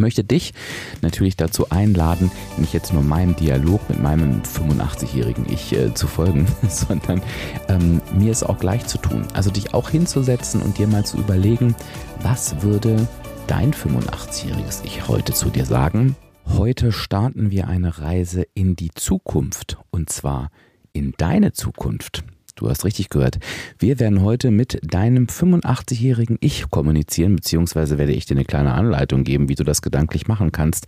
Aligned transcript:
ich 0.00 0.02
möchte 0.02 0.24
dich 0.24 0.54
natürlich 1.02 1.36
dazu 1.36 1.68
einladen, 1.68 2.30
nicht 2.56 2.72
jetzt 2.72 2.94
nur 2.94 3.02
meinem 3.02 3.36
Dialog 3.36 3.86
mit 3.90 4.00
meinem 4.00 4.40
85-jährigen 4.40 5.44
Ich 5.52 5.74
äh, 5.74 5.92
zu 5.92 6.06
folgen, 6.06 6.46
sondern 6.70 7.20
ähm, 7.68 8.00
mir 8.10 8.32
es 8.32 8.42
auch 8.42 8.58
gleich 8.58 8.86
zu 8.86 8.96
tun. 8.96 9.26
Also 9.34 9.50
dich 9.50 9.74
auch 9.74 9.90
hinzusetzen 9.90 10.62
und 10.62 10.78
dir 10.78 10.86
mal 10.86 11.04
zu 11.04 11.18
überlegen, 11.18 11.76
was 12.22 12.62
würde 12.62 13.06
dein 13.46 13.74
85-jähriges 13.74 14.80
Ich 14.84 15.06
heute 15.06 15.34
zu 15.34 15.50
dir 15.50 15.66
sagen? 15.66 16.16
Heute 16.46 16.92
starten 16.92 17.50
wir 17.50 17.68
eine 17.68 17.98
Reise 17.98 18.46
in 18.54 18.76
die 18.76 18.92
Zukunft 18.94 19.76
und 19.90 20.08
zwar 20.08 20.48
in 20.94 21.12
deine 21.18 21.52
Zukunft. 21.52 22.24
Du 22.60 22.68
hast 22.68 22.84
richtig 22.84 23.08
gehört. 23.08 23.38
Wir 23.78 23.98
werden 24.00 24.20
heute 24.20 24.50
mit 24.50 24.80
deinem 24.82 25.24
85-jährigen 25.24 26.36
Ich 26.42 26.68
kommunizieren, 26.68 27.36
beziehungsweise 27.36 27.96
werde 27.96 28.12
ich 28.12 28.26
dir 28.26 28.34
eine 28.34 28.44
kleine 28.44 28.74
Anleitung 28.74 29.24
geben, 29.24 29.48
wie 29.48 29.54
du 29.54 29.64
das 29.64 29.80
gedanklich 29.80 30.28
machen 30.28 30.52
kannst. 30.52 30.86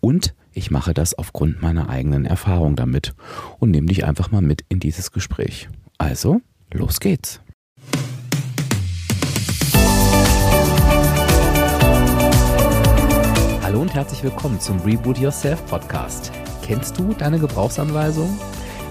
Und 0.00 0.34
ich 0.50 0.72
mache 0.72 0.94
das 0.94 1.14
aufgrund 1.14 1.62
meiner 1.62 1.88
eigenen 1.88 2.24
Erfahrung 2.24 2.74
damit 2.74 3.14
und 3.60 3.70
nehme 3.70 3.86
dich 3.86 4.04
einfach 4.04 4.32
mal 4.32 4.42
mit 4.42 4.64
in 4.68 4.80
dieses 4.80 5.12
Gespräch. 5.12 5.68
Also, 5.96 6.40
los 6.72 6.98
geht's. 6.98 7.40
Hallo 13.62 13.80
und 13.80 13.94
herzlich 13.94 14.24
willkommen 14.24 14.58
zum 14.58 14.80
Reboot 14.80 15.18
Yourself 15.18 15.64
Podcast. 15.66 16.32
Kennst 16.62 16.98
du 16.98 17.14
deine 17.14 17.38
Gebrauchsanweisung? 17.38 18.28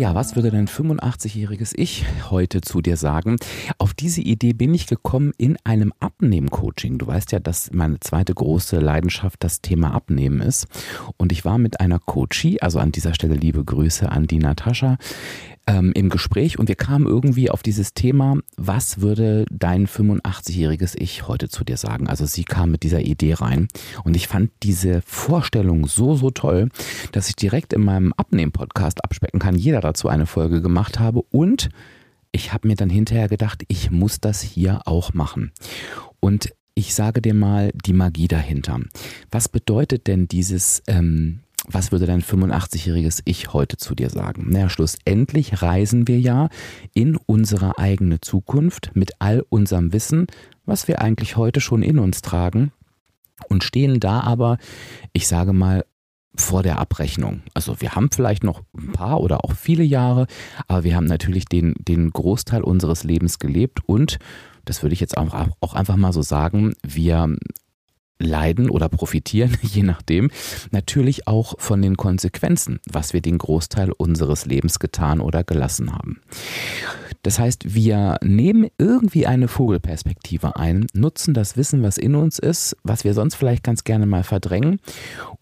Ja, 0.00 0.14
was 0.14 0.34
würde 0.34 0.50
dein 0.50 0.66
85-jähriges 0.66 1.74
Ich 1.76 2.06
heute 2.30 2.62
zu 2.62 2.80
dir 2.80 2.96
sagen? 2.96 3.36
Auf 3.76 3.92
diese 3.92 4.22
Idee 4.22 4.54
bin 4.54 4.72
ich 4.72 4.86
gekommen 4.86 5.34
in 5.36 5.58
einem 5.62 5.92
Abnehmen-Coaching. 6.00 6.96
Du 6.96 7.06
weißt 7.06 7.32
ja, 7.32 7.38
dass 7.38 7.70
meine 7.74 8.00
zweite 8.00 8.32
große 8.32 8.78
Leidenschaft 8.78 9.44
das 9.44 9.60
Thema 9.60 9.92
Abnehmen 9.92 10.40
ist. 10.40 10.68
Und 11.18 11.32
ich 11.32 11.44
war 11.44 11.58
mit 11.58 11.80
einer 11.80 11.98
Coachie, 11.98 12.62
also 12.62 12.78
an 12.78 12.92
dieser 12.92 13.12
Stelle 13.12 13.34
liebe 13.34 13.62
Grüße 13.62 14.10
an 14.10 14.26
die 14.26 14.38
Natascha, 14.38 14.96
ähm, 15.70 15.92
im 15.94 16.08
Gespräch 16.08 16.58
und 16.58 16.68
wir 16.68 16.74
kamen 16.74 17.06
irgendwie 17.06 17.48
auf 17.48 17.62
dieses 17.62 17.94
Thema, 17.94 18.38
was 18.56 19.00
würde 19.00 19.46
dein 19.50 19.86
85-jähriges 19.86 20.96
Ich 20.98 21.28
heute 21.28 21.48
zu 21.48 21.62
dir 21.62 21.76
sagen? 21.76 22.08
Also 22.08 22.26
sie 22.26 22.42
kam 22.42 22.72
mit 22.72 22.82
dieser 22.82 23.00
Idee 23.00 23.34
rein 23.34 23.68
und 24.02 24.16
ich 24.16 24.26
fand 24.26 24.50
diese 24.64 25.00
Vorstellung 25.02 25.86
so, 25.86 26.16
so 26.16 26.30
toll, 26.30 26.70
dass 27.12 27.28
ich 27.28 27.36
direkt 27.36 27.72
in 27.72 27.82
meinem 27.82 28.12
Abnehmen-Podcast 28.14 29.04
abspecken 29.04 29.38
kann, 29.38 29.54
jeder 29.54 29.80
dazu 29.80 30.08
eine 30.08 30.26
Folge 30.26 30.60
gemacht 30.60 30.98
habe 30.98 31.22
und 31.30 31.68
ich 32.32 32.52
habe 32.52 32.66
mir 32.66 32.76
dann 32.76 32.90
hinterher 32.90 33.28
gedacht, 33.28 33.62
ich 33.68 33.90
muss 33.90 34.20
das 34.20 34.40
hier 34.40 34.82
auch 34.86 35.14
machen. 35.14 35.52
Und 36.20 36.52
ich 36.74 36.94
sage 36.94 37.20
dir 37.20 37.34
mal 37.34 37.72
die 37.84 37.92
Magie 37.92 38.28
dahinter. 38.28 38.80
Was 39.30 39.48
bedeutet 39.48 40.06
denn 40.06 40.28
dieses 40.28 40.82
ähm, 40.86 41.40
was 41.72 41.92
würde 41.92 42.06
dein 42.06 42.22
85-jähriges 42.22 43.22
Ich 43.24 43.52
heute 43.52 43.76
zu 43.76 43.94
dir 43.94 44.10
sagen? 44.10 44.50
Naja, 44.50 44.68
schlussendlich 44.68 45.62
reisen 45.62 46.08
wir 46.08 46.18
ja 46.18 46.48
in 46.94 47.16
unsere 47.16 47.78
eigene 47.78 48.20
Zukunft 48.20 48.90
mit 48.94 49.12
all 49.18 49.44
unserem 49.48 49.92
Wissen, 49.92 50.26
was 50.64 50.88
wir 50.88 51.00
eigentlich 51.00 51.36
heute 51.36 51.60
schon 51.60 51.82
in 51.82 51.98
uns 51.98 52.22
tragen 52.22 52.72
und 53.48 53.64
stehen 53.64 54.00
da 54.00 54.20
aber, 54.20 54.58
ich 55.12 55.26
sage 55.26 55.52
mal, 55.52 55.84
vor 56.36 56.62
der 56.62 56.78
Abrechnung. 56.78 57.42
Also 57.54 57.80
wir 57.80 57.94
haben 57.94 58.10
vielleicht 58.12 58.44
noch 58.44 58.62
ein 58.76 58.92
paar 58.92 59.20
oder 59.20 59.44
auch 59.44 59.52
viele 59.52 59.82
Jahre, 59.82 60.26
aber 60.68 60.84
wir 60.84 60.94
haben 60.94 61.06
natürlich 61.06 61.46
den, 61.46 61.74
den 61.78 62.10
Großteil 62.10 62.62
unseres 62.62 63.04
Lebens 63.04 63.38
gelebt 63.38 63.80
und 63.86 64.18
das 64.64 64.82
würde 64.82 64.92
ich 64.92 65.00
jetzt 65.00 65.16
auch, 65.16 65.48
auch 65.60 65.74
einfach 65.74 65.96
mal 65.96 66.12
so 66.12 66.22
sagen, 66.22 66.74
wir 66.82 67.36
leiden 68.20 68.70
oder 68.70 68.88
profitieren, 68.88 69.56
je 69.62 69.82
nachdem, 69.82 70.30
natürlich 70.70 71.26
auch 71.26 71.54
von 71.58 71.82
den 71.82 71.96
Konsequenzen, 71.96 72.78
was 72.88 73.12
wir 73.12 73.20
den 73.20 73.38
Großteil 73.38 73.90
unseres 73.90 74.46
Lebens 74.46 74.78
getan 74.78 75.20
oder 75.20 75.42
gelassen 75.42 75.92
haben. 75.92 76.20
Das 77.22 77.38
heißt, 77.38 77.74
wir 77.74 78.18
nehmen 78.22 78.68
irgendwie 78.78 79.26
eine 79.26 79.48
Vogelperspektive 79.48 80.56
ein, 80.56 80.86
nutzen 80.94 81.34
das 81.34 81.56
Wissen, 81.56 81.82
was 81.82 81.98
in 81.98 82.14
uns 82.14 82.38
ist, 82.38 82.76
was 82.82 83.04
wir 83.04 83.12
sonst 83.12 83.34
vielleicht 83.34 83.62
ganz 83.62 83.84
gerne 83.84 84.06
mal 84.06 84.22
verdrängen 84.22 84.80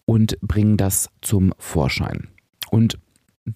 und 0.05 0.37
bringen 0.41 0.75
das 0.75 1.09
zum 1.21 1.53
Vorschein. 1.57 2.27
Und 2.69 2.99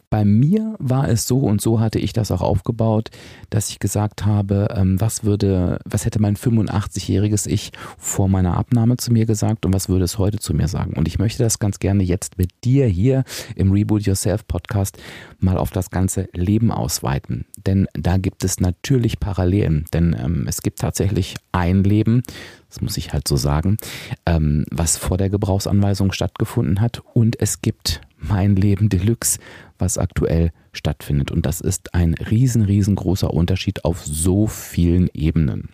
bei 0.09 0.25
mir 0.25 0.75
war 0.79 1.09
es 1.09 1.27
so 1.27 1.39
und 1.39 1.61
so 1.61 1.79
hatte 1.79 1.99
ich 1.99 2.13
das 2.13 2.31
auch 2.31 2.41
aufgebaut, 2.41 3.09
dass 3.49 3.69
ich 3.69 3.79
gesagt 3.79 4.25
habe, 4.25 4.67
ähm, 4.75 4.99
was 4.99 5.23
würde, 5.23 5.79
was 5.85 6.05
hätte 6.05 6.21
mein 6.21 6.35
85-jähriges 6.35 7.47
Ich 7.47 7.71
vor 7.97 8.29
meiner 8.29 8.57
Abnahme 8.57 8.97
zu 8.97 9.11
mir 9.11 9.25
gesagt 9.25 9.65
und 9.65 9.73
was 9.73 9.89
würde 9.89 10.05
es 10.05 10.17
heute 10.17 10.39
zu 10.39 10.53
mir 10.53 10.67
sagen? 10.67 10.93
Und 10.93 11.07
ich 11.07 11.19
möchte 11.19 11.43
das 11.43 11.59
ganz 11.59 11.79
gerne 11.79 12.03
jetzt 12.03 12.37
mit 12.37 12.51
dir 12.63 12.87
hier 12.87 13.23
im 13.55 13.71
Reboot 13.71 14.03
Yourself 14.03 14.47
Podcast 14.47 14.97
mal 15.39 15.57
auf 15.57 15.71
das 15.71 15.89
ganze 15.89 16.29
Leben 16.33 16.71
ausweiten. 16.71 17.45
Denn 17.65 17.87
da 17.93 18.17
gibt 18.17 18.43
es 18.43 18.59
natürlich 18.59 19.19
Parallelen. 19.19 19.85
Denn 19.93 20.15
ähm, 20.19 20.45
es 20.47 20.61
gibt 20.61 20.79
tatsächlich 20.79 21.35
ein 21.51 21.83
Leben, 21.83 22.23
das 22.69 22.81
muss 22.81 22.97
ich 22.97 23.13
halt 23.13 23.27
so 23.27 23.35
sagen, 23.35 23.77
ähm, 24.25 24.65
was 24.71 24.97
vor 24.97 25.17
der 25.17 25.29
Gebrauchsanweisung 25.29 26.11
stattgefunden 26.11 26.81
hat. 26.81 27.03
Und 27.13 27.39
es 27.39 27.61
gibt 27.61 28.01
mein 28.23 28.55
Leben 28.55 28.89
Deluxe, 28.89 29.39
was 29.77 29.97
aktuell 29.97 30.51
stattfindet. 30.71 31.31
Und 31.31 31.45
das 31.45 31.61
ist 31.61 31.93
ein 31.93 32.13
riesen, 32.15 32.63
riesengroßer 32.63 33.33
Unterschied 33.33 33.85
auf 33.85 34.03
so 34.03 34.47
vielen 34.47 35.09
Ebenen. 35.13 35.69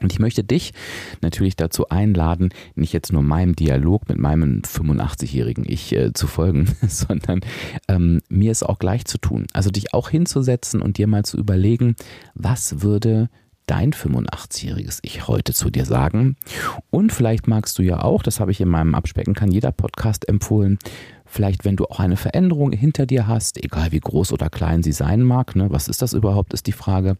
Und 0.00 0.12
ich 0.12 0.18
möchte 0.18 0.44
dich 0.44 0.72
natürlich 1.20 1.56
dazu 1.56 1.88
einladen, 1.88 2.50
nicht 2.74 2.92
jetzt 2.92 3.12
nur 3.12 3.22
meinem 3.22 3.54
Dialog 3.54 4.08
mit 4.08 4.18
meinem 4.18 4.62
85-jährigen 4.62 5.64
Ich 5.68 5.94
äh, 5.94 6.12
zu 6.12 6.26
folgen, 6.26 6.74
sondern 6.88 7.40
ähm, 7.88 8.20
mir 8.28 8.52
es 8.52 8.62
auch 8.62 8.78
gleich 8.78 9.04
zu 9.04 9.18
tun. 9.18 9.46
Also 9.52 9.70
dich 9.70 9.92
auch 9.92 10.08
hinzusetzen 10.08 10.80
und 10.80 10.96
dir 10.96 11.06
mal 11.06 11.24
zu 11.24 11.36
überlegen, 11.36 11.96
was 12.34 12.82
würde 12.82 13.28
dein 13.66 13.92
85-jähriges 13.92 15.00
Ich 15.02 15.28
heute 15.28 15.52
zu 15.52 15.70
dir 15.70 15.84
sagen? 15.84 16.36
Und 16.90 17.12
vielleicht 17.12 17.46
magst 17.46 17.78
du 17.78 17.82
ja 17.82 18.02
auch, 18.02 18.22
das 18.22 18.40
habe 18.40 18.52
ich 18.52 18.60
in 18.60 18.68
meinem 18.68 18.94
Abspecken 18.94 19.34
kann 19.34 19.52
jeder 19.52 19.70
Podcast 19.70 20.28
empfohlen, 20.28 20.78
vielleicht 21.30 21.64
wenn 21.64 21.76
du 21.76 21.86
auch 21.86 22.00
eine 22.00 22.16
Veränderung 22.16 22.72
hinter 22.72 23.06
dir 23.06 23.26
hast, 23.26 23.62
egal 23.62 23.92
wie 23.92 24.00
groß 24.00 24.32
oder 24.32 24.50
klein 24.50 24.82
sie 24.82 24.92
sein 24.92 25.22
mag, 25.22 25.56
ne, 25.56 25.70
was 25.70 25.88
ist 25.88 26.02
das 26.02 26.12
überhaupt, 26.12 26.52
ist 26.52 26.66
die 26.66 26.72
Frage, 26.72 27.16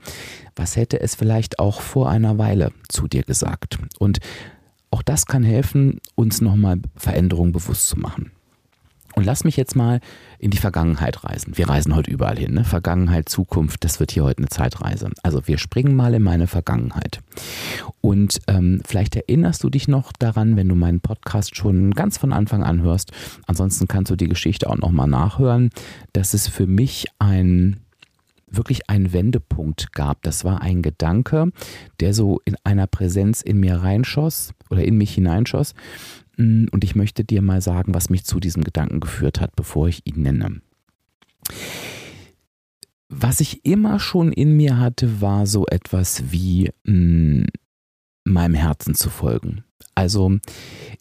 was 0.56 0.76
hätte 0.76 1.00
es 1.00 1.15
vielleicht 1.15 1.59
auch 1.59 1.81
vor 1.81 2.10
einer 2.10 2.37
Weile 2.37 2.72
zu 2.88 3.06
dir 3.06 3.22
gesagt? 3.22 3.78
Und 3.99 4.19
auch 4.91 5.03
das 5.03 5.26
kann 5.26 5.44
helfen, 5.44 6.00
uns 6.16 6.41
nochmal 6.41 6.81
Veränderungen 6.97 7.53
bewusst 7.53 7.88
zu 7.88 7.99
machen. 7.99 8.32
Und 9.15 9.25
lass 9.25 9.44
mich 9.44 9.56
jetzt 9.56 9.76
mal 9.76 10.00
in 10.38 10.50
die 10.50 10.59
Vergangenheit 10.59 11.25
reisen. 11.25 11.56
Wir 11.56 11.69
reisen 11.69 11.94
heute 11.94 12.10
überall 12.10 12.38
hin. 12.38 12.54
Ne? 12.54 12.65
Vergangenheit, 12.65 13.28
Zukunft, 13.28 13.84
das 13.84 14.00
wird 14.00 14.12
hier 14.12 14.25
heute 14.25 14.38
eine 14.38 14.48
Zeitreise. 14.48 15.10
Also 15.22 15.47
wir 15.47 15.59
springen 15.59 15.94
mal 15.94 16.15
in 16.15 16.22
meine 16.22 16.47
Vergangenheit. 16.47 17.20
Und 18.00 18.41
ähm, 18.47 18.81
vielleicht 18.87 19.16
erinnerst 19.16 19.62
du 19.65 19.70
dich 19.70 19.88
noch 19.88 20.12
daran, 20.12 20.56
wenn 20.56 20.69
du 20.69 20.75
meinen 20.75 21.00
Podcast 21.00 21.56
schon 21.56 21.91
ganz 21.93 22.19
von 22.19 22.32
Anfang 22.32 22.62
an 22.62 22.82
hörst. 22.82 23.12
Ansonsten 23.47 23.88
kannst 23.88 24.10
du 24.10 24.16
die 24.16 24.28
Geschichte 24.28 24.70
auch 24.70 24.78
nochmal 24.78 25.09
nachhören, 25.09 25.70
dass 26.12 26.32
es 26.34 26.49
für 26.49 26.66
mich 26.66 27.06
ein 27.19 27.81
wirklich 28.53 28.91
ein 28.91 29.12
Wendepunkt 29.12 29.93
gab. 29.93 30.22
Das 30.22 30.44
war 30.44 30.60
ein 30.60 30.82
Gedanke, 30.82 31.53
der 32.00 32.15
so 32.15 32.41
in 32.44 32.56
einer 32.65 32.87
Präsenz 32.87 33.43
in 33.43 33.60
mir 33.60 33.76
reinschoss 33.76 34.54
oder 34.70 34.82
in 34.82 34.97
mich 34.97 35.15
hineinschoss 35.15 35.75
und 36.40 36.84
ich 36.84 36.94
möchte 36.94 37.25
dir 37.25 37.42
mal 37.42 37.60
sagen, 37.60 37.94
was 37.94 38.10
mich 38.10 38.25
zu 38.25 38.40
diesem 38.40 38.64
Gedanken 38.64 39.00
geführt 39.00 39.40
hat, 39.40 39.54
bevor 39.56 39.88
ich 39.88 40.06
ihn 40.06 40.22
nenne. 40.22 40.62
Was 43.08 43.40
ich 43.40 43.64
immer 43.64 43.98
schon 43.98 44.32
in 44.32 44.56
mir 44.56 44.78
hatte, 44.78 45.20
war 45.20 45.46
so 45.46 45.66
etwas 45.66 46.31
wie 46.31 46.70
mh, 46.84 46.94
mm, 46.94 47.46
meinem 48.25 48.54
Herzen 48.54 48.94
zu 48.94 49.10
folgen. 49.10 49.64
Also 49.94 50.38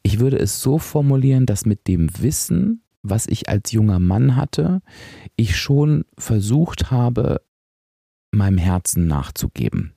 ich 0.03 0.19
würde 0.19 0.37
es 0.39 0.61
so 0.61 0.79
formulieren, 0.79 1.45
dass 1.45 1.65
mit 1.65 1.87
dem 1.87 2.09
Wissen, 2.19 2.81
was 3.03 3.27
ich 3.27 3.47
als 3.47 3.71
junger 3.71 3.99
Mann 3.99 4.35
hatte, 4.35 4.81
ich 5.35 5.55
schon 5.55 6.03
versucht 6.17 6.91
habe, 6.91 7.41
meinem 8.31 8.57
Herzen 8.57 9.07
nachzugeben. 9.07 9.93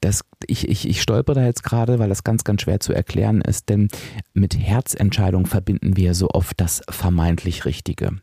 Das, 0.00 0.22
ich, 0.46 0.68
ich, 0.68 0.88
ich 0.88 1.00
stolper 1.02 1.34
da 1.34 1.44
jetzt 1.44 1.62
gerade, 1.62 1.98
weil 1.98 2.08
das 2.08 2.24
ganz, 2.24 2.44
ganz 2.44 2.62
schwer 2.62 2.80
zu 2.80 2.92
erklären 2.92 3.40
ist, 3.40 3.68
denn 3.68 3.88
mit 4.34 4.58
Herzentscheidung 4.58 5.46
verbinden 5.46 5.96
wir 5.96 6.14
so 6.14 6.28
oft 6.30 6.60
das 6.60 6.82
vermeintlich 6.88 7.64
Richtige, 7.64 8.20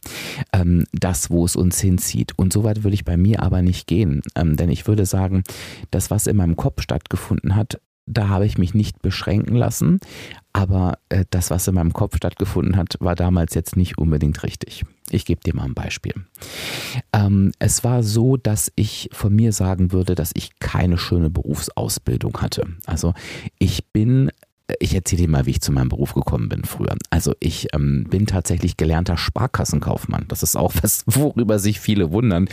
ähm, 0.54 0.86
das, 0.92 1.30
wo 1.30 1.46
es 1.46 1.56
uns 1.56 1.80
hinzieht. 1.80 2.34
Und 2.38 2.52
so 2.52 2.64
weit 2.64 2.84
würde 2.84 2.96
ich 2.96 3.06
bei 3.06 3.18
mir 3.18 3.42
aber 3.44 3.62
nicht 3.62 3.88
gehen, 3.88 4.22
ähm, 4.36 4.58
denn 4.58 4.70
ich 4.70 4.88
würde 4.88 5.06
sagen, 5.06 5.44
das, 5.92 6.12
was 6.12 6.28
in 6.28 6.38
meinem 6.38 6.56
Kopf 6.56 6.82
stattgefunden 6.82 7.56
hat, 7.56 7.80
da 8.08 8.30
habe 8.30 8.46
ich 8.46 8.58
mich 8.58 8.74
nicht 8.74 9.02
beschränken 9.02 9.56
lassen. 9.56 10.00
Aber 10.54 11.00
äh, 11.10 11.26
das, 11.30 11.50
was 11.50 11.68
in 11.68 11.76
meinem 11.76 11.94
Kopf 11.94 12.18
stattgefunden 12.18 12.76
hat, 12.76 12.98
war 13.00 13.16
damals 13.16 13.56
jetzt 13.56 13.76
nicht 13.76 13.98
unbedingt 13.98 14.44
richtig. 14.44 14.86
Ich 15.12 15.26
gebe 15.26 15.42
dir 15.42 15.56
mal 15.56 15.66
ein 15.66 15.76
Beispiel. 15.76 16.14
Ähm, 17.14 17.52
es 17.60 17.84
war 17.84 18.02
so, 18.02 18.38
dass 18.38 18.72
ich 18.76 19.10
von 19.12 19.36
mir 19.36 19.54
sagen 19.54 19.92
würde, 19.92 20.16
dass 20.16 20.32
ich 20.34 20.58
keine 20.60 20.98
schöne 20.98 21.30
Berufsausbildung 21.30 22.42
hatte. 22.42 22.68
Also 22.86 23.14
ich 23.60 23.86
bin 23.92 24.32
ich 24.80 24.96
erzähle 24.96 25.24
dir 25.24 25.30
mal, 25.30 25.46
wie 25.46 25.52
ich 25.52 25.62
zu 25.62 25.72
meinem 25.72 25.90
Beruf 25.90 26.14
gekommen 26.14 26.50
bin 26.50 26.64
früher. 26.64 26.96
Also 27.12 27.34
ich 27.40 27.68
ähm, 27.74 28.06
bin 28.10 28.26
tatsächlich 28.26 28.78
gelernter 28.78 29.16
Sparkassenkaufmann. 29.16 30.26
Das 30.28 30.42
ist 30.42 30.56
auch 30.56 30.74
was, 30.82 31.04
worüber 31.06 31.60
sich 31.60 31.80
viele 31.80 32.12
wundern. 32.12 32.48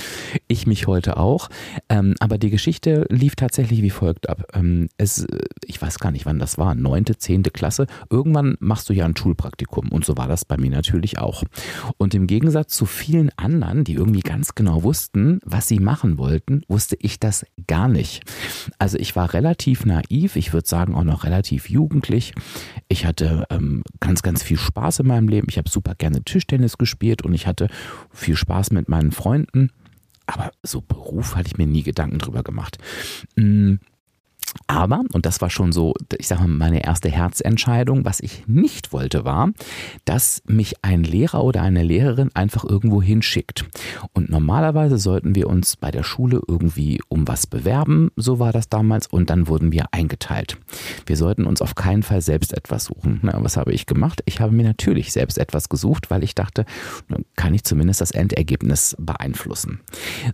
Ich 0.47 0.67
mich 0.67 0.87
heute 0.87 1.17
auch. 1.17 1.49
Ähm, 1.88 2.14
aber 2.20 2.37
die 2.37 2.50
Geschichte 2.50 3.06
lief 3.09 3.35
tatsächlich 3.35 3.82
wie 3.82 3.91
folgt 3.91 4.29
ab. 4.29 4.44
Ähm, 4.53 4.88
es, 4.99 5.26
ich 5.67 5.81
weiß 5.81 5.99
gar 5.99 6.11
nicht, 6.11 6.26
wann 6.26 6.38
das 6.38 6.59
war, 6.59 6.75
neunte, 6.75 7.17
zehnte 7.17 7.50
Klasse. 7.50 7.87
Irgendwann 8.11 8.56
machst 8.61 8.91
du 8.91 8.93
ja 8.93 9.06
ein 9.06 9.17
Schulpraktikum. 9.17 9.88
Und 9.88 10.05
so 10.05 10.17
war 10.19 10.29
das 10.29 10.44
bei 10.44 10.58
mir 10.58 10.70
natürlich 10.70 11.19
auch. 11.19 11.44
Und 11.97 12.15
im 12.15 12.26
Gegensatz 12.26 12.75
zu 12.75 12.85
vielen 12.85 13.31
anderen, 13.37 13.85
die 13.85 13.94
irgendwie 13.94 14.20
ganz 14.20 14.55
genau 14.55 14.82
wussten, 14.82 15.41
was 15.44 15.67
sie 15.67 15.81
machen 15.81 16.19
wollten, 16.19 16.62
wusste 16.69 16.97
ich 17.00 17.19
das 17.20 17.47
gar 17.67 17.88
nicht. 17.88 18.23
Also 18.79 18.99
ich 18.99 19.17
war 19.17 19.32
relativ 19.32 19.87
naiv, 19.87 20.37
ich 20.37 20.53
würde 20.53 20.69
sagen 20.69 20.94
auch 20.94 21.05
noch 21.05 21.25
relativ 21.25 21.70
jugendlich 21.70 22.02
jugendlich. 22.03 22.33
Ich 22.89 23.07
hatte 23.07 23.47
ähm, 23.51 23.83
ganz, 24.01 24.23
ganz 24.23 24.43
viel 24.43 24.59
Spaß 24.59 25.01
in 25.01 25.07
meinem 25.07 25.29
Leben. 25.29 25.47
Ich 25.49 25.59
habe 25.59 25.69
super 25.69 25.95
gerne 25.95 26.23
Tischtennis 26.23 26.79
gespielt 26.79 27.23
und 27.23 27.35
ich 27.35 27.47
hatte 27.47 27.69
viel 28.13 28.37
Spaß 28.37 28.73
mit 28.73 28.89
meinen 28.89 29.13
Freunden. 29.13 29.71
Aber 30.27 30.51
so 30.63 30.81
Beruf 30.81 31.37
hatte 31.37 31.49
ich 31.49 31.59
mir 31.59 31.67
nie 31.67 31.83
Gedanken 31.83 32.19
drüber 32.19 32.43
gemacht. 32.43 32.79
Mhm. 33.37 33.81
Aber, 34.67 35.03
und 35.13 35.27
das 35.27 35.41
war 35.41 35.51
schon 35.51 35.73
so, 35.73 35.95
ich 36.19 36.29
sage 36.29 36.43
mal, 36.43 36.49
meine 36.49 36.85
erste 36.85 37.11
Herzentscheidung, 37.11 38.05
was 38.05 38.21
ich 38.21 38.47
nicht 38.47 38.93
wollte, 38.93 39.25
war, 39.25 39.51
dass 40.05 40.43
mich 40.47 40.83
ein 40.83 41.05
Lehrer 41.05 41.45
oder 41.45 41.63
eine 41.63 41.83
Lehrerin 41.83 42.31
einfach 42.35 42.65
irgendwo 42.65 43.03
hinschickt. 43.03 43.65
Und 44.13 44.31
normalerweise 44.31 44.99
sollten 44.99 45.35
wir 45.35 45.49
uns 45.49 45.77
bei 45.77 45.91
der 45.91 46.03
Schule 46.03 46.41
irgendwie 46.47 47.01
um 47.09 47.29
was 47.29 47.47
bewerben, 47.47 48.11
so 48.17 48.39
war 48.39 48.53
das 48.53 48.69
damals, 48.69 49.07
und 49.07 49.31
dann 49.31 49.49
wurden 49.49 49.73
wir 49.73 49.87
eingeteilt. 49.93 50.59
Wir 51.07 51.17
sollten 51.17 51.45
uns 51.45 51.63
auf 51.63 51.75
keinen 51.75 52.03
Fall 52.03 52.21
selbst 52.21 52.53
etwas 52.53 52.85
suchen. 52.85 53.21
Na, 53.23 53.43
was 53.43 53.57
habe 53.57 53.73
ich 53.73 53.87
gemacht? 53.87 54.23
Ich 54.27 54.41
habe 54.41 54.53
mir 54.53 54.65
natürlich 54.65 55.13
selbst 55.13 55.39
etwas 55.39 55.69
gesucht, 55.69 56.11
weil 56.11 56.23
ich 56.23 56.35
dachte, 56.35 56.65
kann 57.37 57.55
ich 57.55 57.65
zumindest 57.65 58.01
das 58.01 58.11
Endergebnis 58.11 58.97
beeinflussen. 58.99 59.81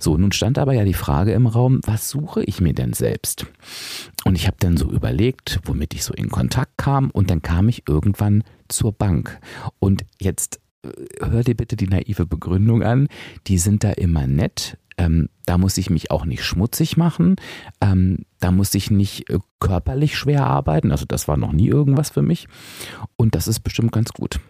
So, 0.01 0.17
nun 0.17 0.33
stand 0.33 0.59
aber 0.59 0.75
ja 0.75 0.85
die 0.85 0.95
Frage 0.95 1.33
im 1.33 1.47
Raum, 1.47 1.81
was 1.85 2.09
suche 2.09 2.43
ich 2.45 2.61
mir 2.61 2.75
denn 2.75 2.93
selbst? 2.93 3.47
Und 4.25 4.35
ich 4.35 4.47
habe 4.47 4.57
dann 4.61 4.77
so 4.77 4.91
überlegt, 4.91 5.61
womit 5.65 5.95
ich 5.95 6.05
so 6.05 6.13
in 6.13 6.29
Kontakt 6.29 6.77
kam 6.77 7.11
und 7.11 7.31
dann 7.31 7.43
kam 7.43 7.69
ich 7.69 7.89
irgendwann 7.89 8.45
zur 8.69 8.93
Bank. 8.93 9.39
Und 9.79 10.05
jetzt 10.19 10.61
äh, 10.83 10.89
hör 11.25 11.43
dir 11.45 11.55
bitte 11.55 11.77
die 11.77 11.87
naive 11.87 12.27
Begründung 12.27 12.83
an. 12.83 13.09
Die 13.47 13.59
sind 13.59 13.85
da 13.85 13.93
immer 13.93 14.27
nett. 14.27 14.77
Ähm, 14.97 15.29
da 15.47 15.57
muss 15.57 15.79
ich 15.79 15.91
mich 15.91 16.11
auch 16.11 16.25
nicht 16.25 16.45
schmutzig 16.45 16.97
machen. 16.97 17.37
Ähm, 17.81 18.25
da 18.41 18.51
muss 18.51 18.75
ich 18.75 18.91
nicht 18.91 19.31
äh, 19.31 19.39
körperlich 19.61 20.19
schwer 20.19 20.47
arbeiten. 20.47 20.91
Also 20.91 21.05
das 21.07 21.29
war 21.29 21.37
noch 21.37 21.53
nie 21.53 21.69
irgendwas 21.69 22.11
für 22.11 22.23
mich. 22.23 22.49
Und 23.17 23.35
das 23.35 23.47
ist 23.47 23.61
bestimmt 23.61 23.93
ganz 23.93 24.13
gut. 24.13 24.41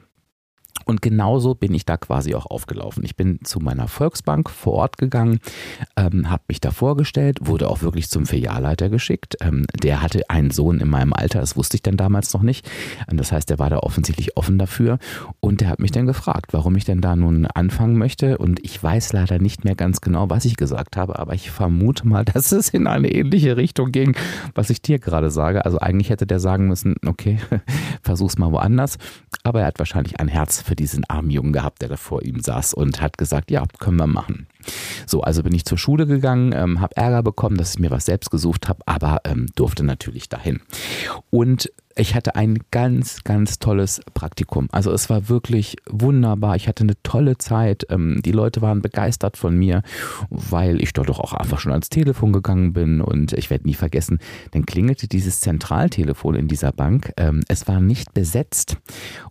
Und 0.89 1.03
genauso 1.03 1.55
bin 1.55 1.75
ich 1.75 1.85
da 1.85 1.99
quasi 1.99 2.35
auch 2.35 2.47
aufgelaufen. 2.47 3.05
Ich 3.05 3.15
bin 3.15 3.41
zu 3.45 3.61
meiner 3.61 3.89
Volksbank 3.89 4.49
vor 4.49 4.73
Ort 4.73 4.97
gegangen, 4.97 5.39
ähm, 5.97 6.31
habe 6.31 6.45
mich 6.49 6.61
da 6.61 6.71
vorgestellt, 6.71 7.41
wurde 7.43 7.69
auch 7.69 7.83
wirklich 7.83 8.09
zum 8.09 8.25
Filialleiter 8.25 8.89
geschickt. 8.89 9.37
Ähm, 9.43 9.67
der 9.83 10.01
hatte 10.01 10.31
einen 10.31 10.51
Sohn 10.51 10.81
in 10.81 10.89
meinem 10.89 11.13
Alter, 11.13 11.41
das 11.41 11.59
wusste 11.59 11.77
ich 11.77 11.83
dann 11.83 11.99
damals 11.99 12.33
noch 12.33 12.41
nicht. 12.41 12.67
Ähm, 13.07 13.19
das 13.19 13.33
heißt, 13.33 13.51
der 13.51 13.59
war 13.59 13.69
da 13.69 13.81
offensichtlich 13.81 14.39
offen 14.39 14.59
dafür. 14.59 14.99
Und 15.41 15.61
der 15.61 15.69
hat 15.69 15.79
mich 15.79 15.91
dann 15.91 16.07
gefragt, 16.07 16.55
warum 16.55 16.75
ich 16.75 16.87
denn 16.87 17.03
da 17.03 17.17
nun 17.17 17.45
anfangen 17.45 17.99
möchte. 17.99 18.39
Und 18.39 18.65
ich 18.65 18.83
weiß 18.83 19.13
leider 19.13 19.39
nicht 19.39 19.65
mehr 19.65 19.75
ganz 19.75 20.01
genau, 20.01 20.31
was 20.31 20.47
ich 20.47 20.57
gesagt 20.57 20.97
habe, 20.97 21.19
aber 21.19 21.35
ich 21.35 21.51
vermute 21.51 22.09
mal, 22.09 22.25
dass 22.33 22.51
es 22.51 22.71
in 22.71 22.87
eine 22.87 23.13
ähnliche 23.13 23.59
Richtung 23.59 23.93
ging, 23.93 24.17
was 24.55 24.71
ich 24.71 24.81
dir 24.81 24.99
gerade 24.99 25.31
sage. 25.31 25.67
Also 25.67 25.81
eigentlich 25.81 26.09
hätte 26.09 26.27
der 26.27 26.41
sagen 26.41 26.67
müssen, 26.67 26.95
okay, 27.07 27.41
versuch's 28.03 28.39
mal 28.39 28.53
woanders. 28.53 28.97
Aber 29.43 29.61
er 29.61 29.67
hat 29.67 29.79
wahrscheinlich 29.79 30.19
ein 30.19 30.29
Herz 30.29 30.63
für 30.63 30.78
diesen 30.79 31.05
armen 31.09 31.31
Jungen 31.31 31.53
gehabt, 31.53 31.83
der 31.83 31.89
da 31.89 31.97
vor 31.97 32.23
ihm 32.23 32.41
saß 32.41 32.75
und 32.75 33.01
hat 33.01 33.19
gesagt, 33.19 33.51
ja, 33.51 33.65
können 33.79 33.97
wir 33.97 34.07
machen. 34.07 34.47
So, 35.07 35.23
also 35.23 35.43
bin 35.43 35.55
ich 35.55 35.65
zur 35.65 35.79
Schule 35.79 36.07
gegangen, 36.07 36.53
ähm, 36.53 36.81
habe 36.81 36.97
Ärger 36.97 37.23
bekommen, 37.23 37.57
dass 37.57 37.73
ich 37.73 37.79
mir 37.79 37.91
was 37.91 38.07
selbst 38.07 38.31
gesucht 38.31 38.69
habe, 38.69 38.81
aber 38.87 39.21
ähm, 39.25 39.47
durfte 39.55 39.85
natürlich 39.85 40.29
dahin. 40.29 40.61
Und 41.31 41.71
ich 41.99 42.15
hatte 42.15 42.37
ein 42.37 42.59
ganz, 42.71 43.25
ganz 43.25 43.59
tolles 43.59 44.01
Praktikum. 44.15 44.69
Also 44.71 44.93
es 44.93 45.11
war 45.11 45.29
wirklich 45.29 45.77
wunderbar. 45.89 46.57
Ich 46.57 46.69
hatte 46.69 46.85
eine 46.85 47.01
tolle 47.03 47.39
Zeit. 47.39 47.87
Ähm, 47.91 48.21
die 48.25 48.33
Leute 48.33 48.63
waren 48.63 48.83
begeistert 48.83 49.37
von 49.37 49.57
mir, 49.57 49.83
weil 50.31 50.81
ich 50.81 50.93
dort 50.93 51.09
doch 51.09 51.19
auch 51.19 51.33
einfach 51.33 51.59
schon 51.59 51.73
ans 51.73 51.89
Telefon 51.89 52.33
gegangen 52.33 52.73
bin. 52.73 53.01
Und 53.01 53.33
ich 53.33 53.51
werde 53.51 53.67
nie 53.67 53.75
vergessen, 53.75 54.19
dann 54.53 54.65
klingelte 54.65 55.09
dieses 55.09 55.41
Zentraltelefon 55.41 56.37
in 56.37 56.49
dieser 56.49 56.73
Bank. 56.73 57.13
Ähm, 57.17 57.43
es 57.49 57.67
war 57.67 57.81
nicht 57.81 58.15
besetzt 58.15 58.77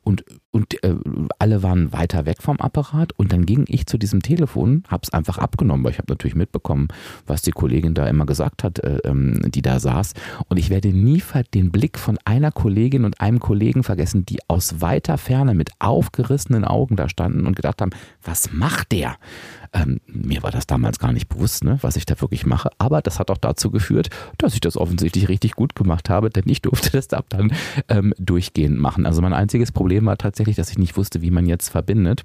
und, 0.03 0.25
und 0.51 0.83
äh, 0.83 0.95
alle 1.39 1.63
waren 1.63 1.93
weiter 1.93 2.25
weg 2.25 2.41
vom 2.41 2.59
Apparat. 2.59 3.13
Und 3.13 3.31
dann 3.31 3.45
ging 3.45 3.65
ich 3.67 3.85
zu 3.85 3.97
diesem 3.97 4.21
Telefon, 4.21 4.83
habe 4.89 5.03
es 5.03 5.13
einfach 5.13 5.37
abgenommen, 5.37 5.85
weil 5.85 5.91
ich 5.91 5.99
habe 5.99 6.11
natürlich 6.11 6.35
mitbekommen, 6.35 6.89
was 7.25 7.41
die 7.41 7.51
Kollegin 7.51 7.93
da 7.93 8.07
immer 8.07 8.25
gesagt 8.25 8.63
hat, 8.63 8.79
äh, 8.79 8.99
ähm, 9.05 9.39
die 9.51 9.61
da 9.61 9.79
saß. 9.79 10.13
Und 10.49 10.57
ich 10.57 10.69
werde 10.69 10.89
nie 10.89 11.21
den 11.53 11.71
Blick 11.71 11.97
von 11.97 12.17
einer 12.25 12.51
Kollegin 12.57 13.05
und 13.05 13.21
einem 13.21 13.39
Kollegen 13.39 13.83
vergessen, 13.83 14.25
die 14.25 14.39
aus 14.47 14.81
weiter 14.81 15.19
Ferne 15.19 15.53
mit 15.53 15.69
aufgerissenen 15.77 16.65
Augen 16.65 16.95
da 16.95 17.07
standen 17.07 17.45
und 17.45 17.55
gedacht 17.55 17.83
haben, 17.83 17.91
was 18.23 18.51
macht 18.51 18.91
der? 18.93 19.17
Ähm, 19.73 19.99
mir 20.07 20.41
war 20.41 20.49
das 20.49 20.65
damals 20.65 20.97
gar 20.97 21.13
nicht 21.13 21.29
bewusst, 21.29 21.63
ne, 21.63 21.77
was 21.81 21.97
ich 21.97 22.07
da 22.07 22.19
wirklich 22.19 22.47
mache, 22.47 22.71
aber 22.79 23.03
das 23.03 23.19
hat 23.19 23.29
auch 23.29 23.37
dazu 23.37 23.69
geführt, 23.69 24.09
dass 24.39 24.55
ich 24.55 24.59
das 24.59 24.75
offensichtlich 24.75 25.29
richtig 25.29 25.51
gut 25.51 25.75
gemacht 25.75 26.09
habe, 26.09 26.31
denn 26.31 26.45
ich 26.47 26.63
durfte 26.63 26.89
das 26.93 27.13
ab 27.13 27.25
dann 27.29 27.53
ähm, 27.89 28.15
durchgehend 28.17 28.79
machen. 28.79 29.05
Also 29.05 29.21
mein 29.21 29.33
einziges 29.33 29.71
Problem 29.71 30.07
war 30.07 30.17
tatsächlich, 30.17 30.55
dass 30.55 30.71
ich 30.71 30.79
nicht 30.79 30.97
wusste, 30.97 31.21
wie 31.21 31.29
man 31.29 31.45
jetzt 31.45 31.69
verbindet. 31.69 32.23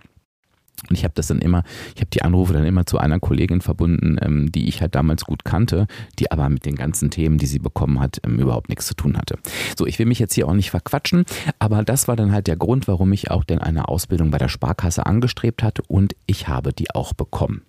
Und 0.88 0.96
ich 0.96 1.04
habe 1.04 1.14
das 1.14 1.28
dann 1.28 1.40
immer, 1.40 1.64
ich 1.94 2.00
habe 2.00 2.10
die 2.12 2.22
Anrufe 2.22 2.52
dann 2.52 2.64
immer 2.64 2.86
zu 2.86 2.98
einer 2.98 3.20
Kollegin 3.20 3.60
verbunden, 3.60 4.18
ähm, 4.20 4.52
die 4.52 4.68
ich 4.68 4.80
halt 4.80 4.94
damals 4.94 5.24
gut 5.24 5.44
kannte, 5.44 5.86
die 6.18 6.30
aber 6.30 6.48
mit 6.48 6.66
den 6.66 6.74
ganzen 6.74 7.10
Themen, 7.10 7.38
die 7.38 7.46
sie 7.46 7.58
bekommen 7.58 8.00
hat, 8.00 8.20
ähm, 8.24 8.38
überhaupt 8.38 8.68
nichts 8.68 8.86
zu 8.86 8.94
tun 8.94 9.16
hatte. 9.16 9.38
So, 9.78 9.86
ich 9.86 9.98
will 9.98 10.06
mich 10.06 10.18
jetzt 10.18 10.34
hier 10.34 10.48
auch 10.48 10.54
nicht 10.54 10.70
verquatschen, 10.70 11.24
aber 11.58 11.84
das 11.84 12.08
war 12.08 12.16
dann 12.16 12.32
halt 12.32 12.46
der 12.46 12.56
Grund, 12.56 12.88
warum 12.88 13.12
ich 13.12 13.30
auch 13.30 13.44
denn 13.44 13.58
eine 13.58 13.88
Ausbildung 13.88 14.30
bei 14.30 14.38
der 14.38 14.48
Sparkasse 14.48 15.06
angestrebt 15.06 15.62
hatte 15.62 15.82
und 15.86 16.14
ich 16.26 16.48
habe 16.48 16.72
die 16.72 16.94
auch 16.94 17.12
bekommen. 17.12 17.62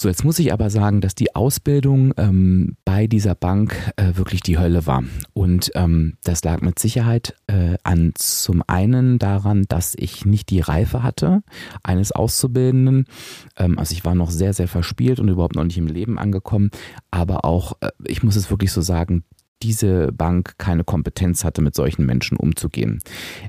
So, 0.00 0.08
jetzt 0.08 0.24
muss 0.24 0.38
ich 0.38 0.50
aber 0.50 0.70
sagen, 0.70 1.02
dass 1.02 1.14
die 1.14 1.36
Ausbildung 1.36 2.14
ähm, 2.16 2.74
bei 2.86 3.06
dieser 3.06 3.34
Bank 3.34 3.92
äh, 3.96 4.16
wirklich 4.16 4.40
die 4.40 4.56
Hölle 4.56 4.86
war. 4.86 5.04
Und 5.34 5.72
ähm, 5.74 6.14
das 6.24 6.42
lag 6.42 6.62
mit 6.62 6.78
Sicherheit 6.78 7.36
äh, 7.48 7.76
an 7.82 8.12
zum 8.14 8.62
einen 8.66 9.18
daran, 9.18 9.66
dass 9.68 9.94
ich 9.94 10.24
nicht 10.24 10.48
die 10.48 10.60
Reife 10.60 11.02
hatte 11.02 11.42
eines 11.82 12.12
Auszubildenden. 12.12 13.04
Ähm, 13.58 13.78
also 13.78 13.92
ich 13.92 14.02
war 14.02 14.14
noch 14.14 14.30
sehr, 14.30 14.54
sehr 14.54 14.68
verspielt 14.68 15.20
und 15.20 15.28
überhaupt 15.28 15.54
noch 15.54 15.64
nicht 15.64 15.76
im 15.76 15.86
Leben 15.86 16.18
angekommen. 16.18 16.70
Aber 17.10 17.44
auch, 17.44 17.74
äh, 17.82 17.90
ich 18.06 18.22
muss 18.22 18.36
es 18.36 18.48
wirklich 18.48 18.72
so 18.72 18.80
sagen, 18.80 19.24
diese 19.62 20.12
Bank 20.12 20.54
keine 20.58 20.84
Kompetenz 20.84 21.44
hatte, 21.44 21.62
mit 21.62 21.74
solchen 21.74 22.06
Menschen 22.06 22.36
umzugehen. 22.36 23.00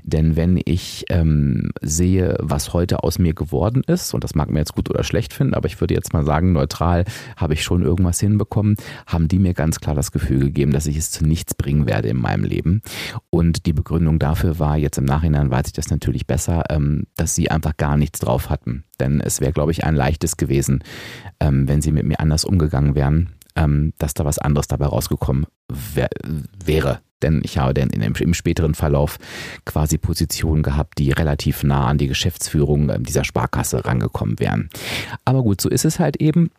Denn 0.02 0.36
wenn 0.36 0.60
ich 0.64 1.04
ähm, 1.08 1.70
sehe, 1.80 2.36
was 2.40 2.72
heute 2.72 3.02
aus 3.02 3.18
mir 3.18 3.34
geworden 3.34 3.82
ist, 3.86 4.12
und 4.14 4.24
das 4.24 4.34
mag 4.34 4.50
mir 4.50 4.58
jetzt 4.58 4.74
gut 4.74 4.90
oder 4.90 5.04
schlecht 5.04 5.32
finden, 5.32 5.54
aber 5.54 5.66
ich 5.66 5.80
würde 5.80 5.94
jetzt 5.94 6.12
mal 6.12 6.24
sagen, 6.24 6.52
neutral 6.52 7.04
habe 7.36 7.54
ich 7.54 7.62
schon 7.62 7.82
irgendwas 7.82 8.20
hinbekommen, 8.20 8.76
haben 9.06 9.28
die 9.28 9.38
mir 9.38 9.54
ganz 9.54 9.80
klar 9.80 9.94
das 9.94 10.12
Gefühl 10.12 10.40
gegeben, 10.40 10.72
dass 10.72 10.86
ich 10.86 10.96
es 10.96 11.10
zu 11.10 11.24
nichts 11.24 11.54
bringen 11.54 11.86
werde 11.86 12.08
in 12.08 12.18
meinem 12.18 12.44
Leben. 12.44 12.82
Und 13.30 13.66
die 13.66 13.72
Begründung 13.72 14.18
dafür 14.18 14.58
war, 14.58 14.76
jetzt 14.76 14.98
im 14.98 15.04
Nachhinein 15.04 15.50
weiß 15.50 15.66
ich 15.68 15.72
das 15.72 15.90
natürlich 15.90 16.26
besser, 16.26 16.64
ähm, 16.70 17.06
dass 17.16 17.34
sie 17.34 17.50
einfach 17.50 17.76
gar 17.76 17.96
nichts 17.96 18.20
drauf 18.20 18.50
hatten. 18.50 18.84
Denn 19.00 19.20
es 19.20 19.40
wäre, 19.40 19.52
glaube 19.52 19.72
ich, 19.72 19.84
ein 19.84 19.96
leichtes 19.96 20.36
gewesen, 20.36 20.84
ähm, 21.40 21.66
wenn 21.66 21.80
sie 21.80 21.92
mit 21.92 22.06
mir 22.06 22.20
anders 22.20 22.44
umgegangen 22.44 22.94
wären 22.94 23.30
ähm, 23.56 23.92
dass 23.98 24.14
da 24.14 24.24
was 24.24 24.38
anderes 24.38 24.66
dabei 24.66 24.86
rausgekommen 24.86 25.46
wär, 25.68 26.08
wäre. 26.64 27.00
Denn 27.22 27.40
ich 27.44 27.58
habe 27.58 27.72
dann 27.72 27.90
im, 27.90 28.14
im, 28.14 28.34
späteren 28.34 28.74
Verlauf 28.74 29.18
quasi 29.64 29.96
Positionen 29.96 30.62
gehabt, 30.62 30.98
die 30.98 31.12
relativ 31.12 31.62
nah 31.62 31.86
an 31.86 31.98
die 31.98 32.08
Geschäftsführung 32.08 32.88
äh, 32.88 33.00
dieser 33.00 33.24
Sparkasse 33.24 33.84
rangekommen 33.84 34.38
wären. 34.40 34.68
Aber 35.24 35.42
gut, 35.42 35.60
so 35.60 35.68
ist 35.68 35.84
es 35.84 35.98
halt 35.98 36.16
eben. 36.16 36.50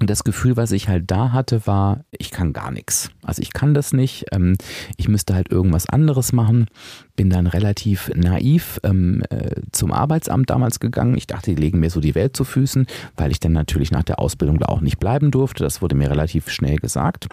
Und 0.00 0.10
das 0.10 0.24
Gefühl, 0.24 0.56
was 0.56 0.72
ich 0.72 0.88
halt 0.88 1.08
da 1.08 1.30
hatte, 1.30 1.68
war, 1.68 2.04
ich 2.10 2.32
kann 2.32 2.52
gar 2.52 2.72
nichts. 2.72 3.10
Also 3.22 3.42
ich 3.42 3.52
kann 3.52 3.74
das 3.74 3.92
nicht. 3.92 4.26
Ähm, 4.32 4.56
ich 4.96 5.06
müsste 5.08 5.34
halt 5.34 5.52
irgendwas 5.52 5.88
anderes 5.88 6.32
machen. 6.32 6.66
Bin 7.14 7.30
dann 7.30 7.46
relativ 7.46 8.10
naiv 8.12 8.80
ähm, 8.82 9.22
äh, 9.30 9.54
zum 9.70 9.92
Arbeitsamt 9.92 10.50
damals 10.50 10.80
gegangen. 10.80 11.16
Ich 11.16 11.28
dachte, 11.28 11.54
die 11.54 11.60
legen 11.60 11.78
mir 11.78 11.90
so 11.90 12.00
die 12.00 12.16
Welt 12.16 12.36
zu 12.36 12.42
Füßen, 12.42 12.86
weil 13.16 13.30
ich 13.30 13.38
dann 13.38 13.52
natürlich 13.52 13.92
nach 13.92 14.02
der 14.02 14.18
Ausbildung 14.18 14.58
da 14.58 14.66
auch 14.66 14.80
nicht 14.80 14.98
bleiben 14.98 15.30
durfte. 15.30 15.62
Das 15.62 15.80
wurde 15.80 15.94
mir 15.94 16.10
relativ 16.10 16.50
schnell 16.50 16.78
gesagt. 16.78 17.28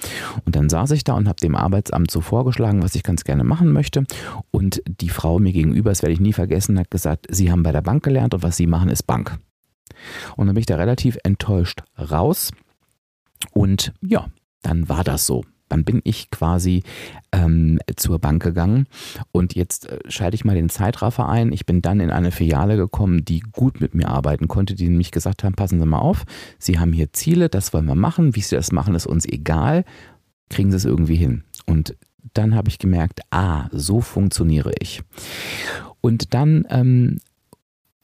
Und 0.45 0.55
dann 0.55 0.69
saß 0.69 0.91
ich 0.91 1.03
da 1.03 1.13
und 1.15 1.27
habe 1.27 1.39
dem 1.41 1.55
Arbeitsamt 1.55 2.11
so 2.11 2.21
vorgeschlagen, 2.21 2.83
was 2.83 2.93
ich 2.93 3.01
ganz 3.01 3.23
gerne 3.23 3.43
machen 3.43 3.71
möchte. 3.71 4.03
Und 4.51 4.83
die 4.85 5.09
Frau 5.09 5.39
mir 5.39 5.51
gegenüber, 5.51 5.89
das 5.89 6.03
werde 6.03 6.13
ich 6.13 6.19
nie 6.19 6.33
vergessen, 6.33 6.77
hat 6.77 6.91
gesagt, 6.91 7.25
Sie 7.31 7.51
haben 7.51 7.63
bei 7.63 7.71
der 7.71 7.81
Bank 7.81 8.03
gelernt 8.03 8.35
und 8.35 8.43
was 8.43 8.55
Sie 8.55 8.67
machen, 8.67 8.89
ist 8.89 9.07
Bank. 9.07 9.39
Und 10.35 10.47
dann 10.47 10.55
bin 10.55 10.61
ich 10.61 10.65
da 10.67 10.75
relativ 10.75 11.17
enttäuscht 11.23 11.83
raus. 11.97 12.51
Und 13.53 13.93
ja, 14.01 14.27
dann 14.61 14.89
war 14.89 15.03
das 15.03 15.25
so. 15.25 15.43
Dann 15.71 15.85
bin 15.85 16.01
ich 16.03 16.29
quasi 16.31 16.83
ähm, 17.31 17.79
zur 17.95 18.19
Bank 18.19 18.43
gegangen 18.43 18.87
und 19.31 19.55
jetzt 19.55 19.87
äh, 19.87 19.99
schalte 20.09 20.35
ich 20.35 20.43
mal 20.43 20.53
den 20.55 20.67
Zeitraffer 20.67 21.29
ein. 21.29 21.53
Ich 21.53 21.65
bin 21.65 21.81
dann 21.81 22.01
in 22.01 22.11
eine 22.11 22.31
Filiale 22.31 22.75
gekommen, 22.75 23.23
die 23.23 23.39
gut 23.39 23.79
mit 23.79 23.95
mir 23.95 24.09
arbeiten 24.09 24.49
konnte, 24.49 24.75
die 24.75 24.89
nämlich 24.89 25.11
gesagt 25.11 25.45
haben, 25.45 25.53
passen 25.53 25.79
Sie 25.79 25.85
mal 25.85 25.99
auf, 25.99 26.25
Sie 26.59 26.77
haben 26.77 26.91
hier 26.91 27.13
Ziele, 27.13 27.47
das 27.47 27.71
wollen 27.71 27.85
wir 27.85 27.95
machen, 27.95 28.35
wie 28.35 28.41
Sie 28.41 28.53
das 28.53 28.73
machen, 28.73 28.95
ist 28.95 29.07
uns 29.07 29.25
egal, 29.25 29.85
kriegen 30.49 30.71
Sie 30.71 30.77
es 30.77 30.83
irgendwie 30.83 31.15
hin. 31.15 31.45
Und 31.65 31.95
dann 32.33 32.53
habe 32.53 32.67
ich 32.67 32.77
gemerkt, 32.77 33.21
ah, 33.31 33.69
so 33.71 34.01
funktioniere 34.01 34.73
ich. 34.79 35.03
Und 36.01 36.33
dann 36.33 36.65
ähm, 36.69 37.19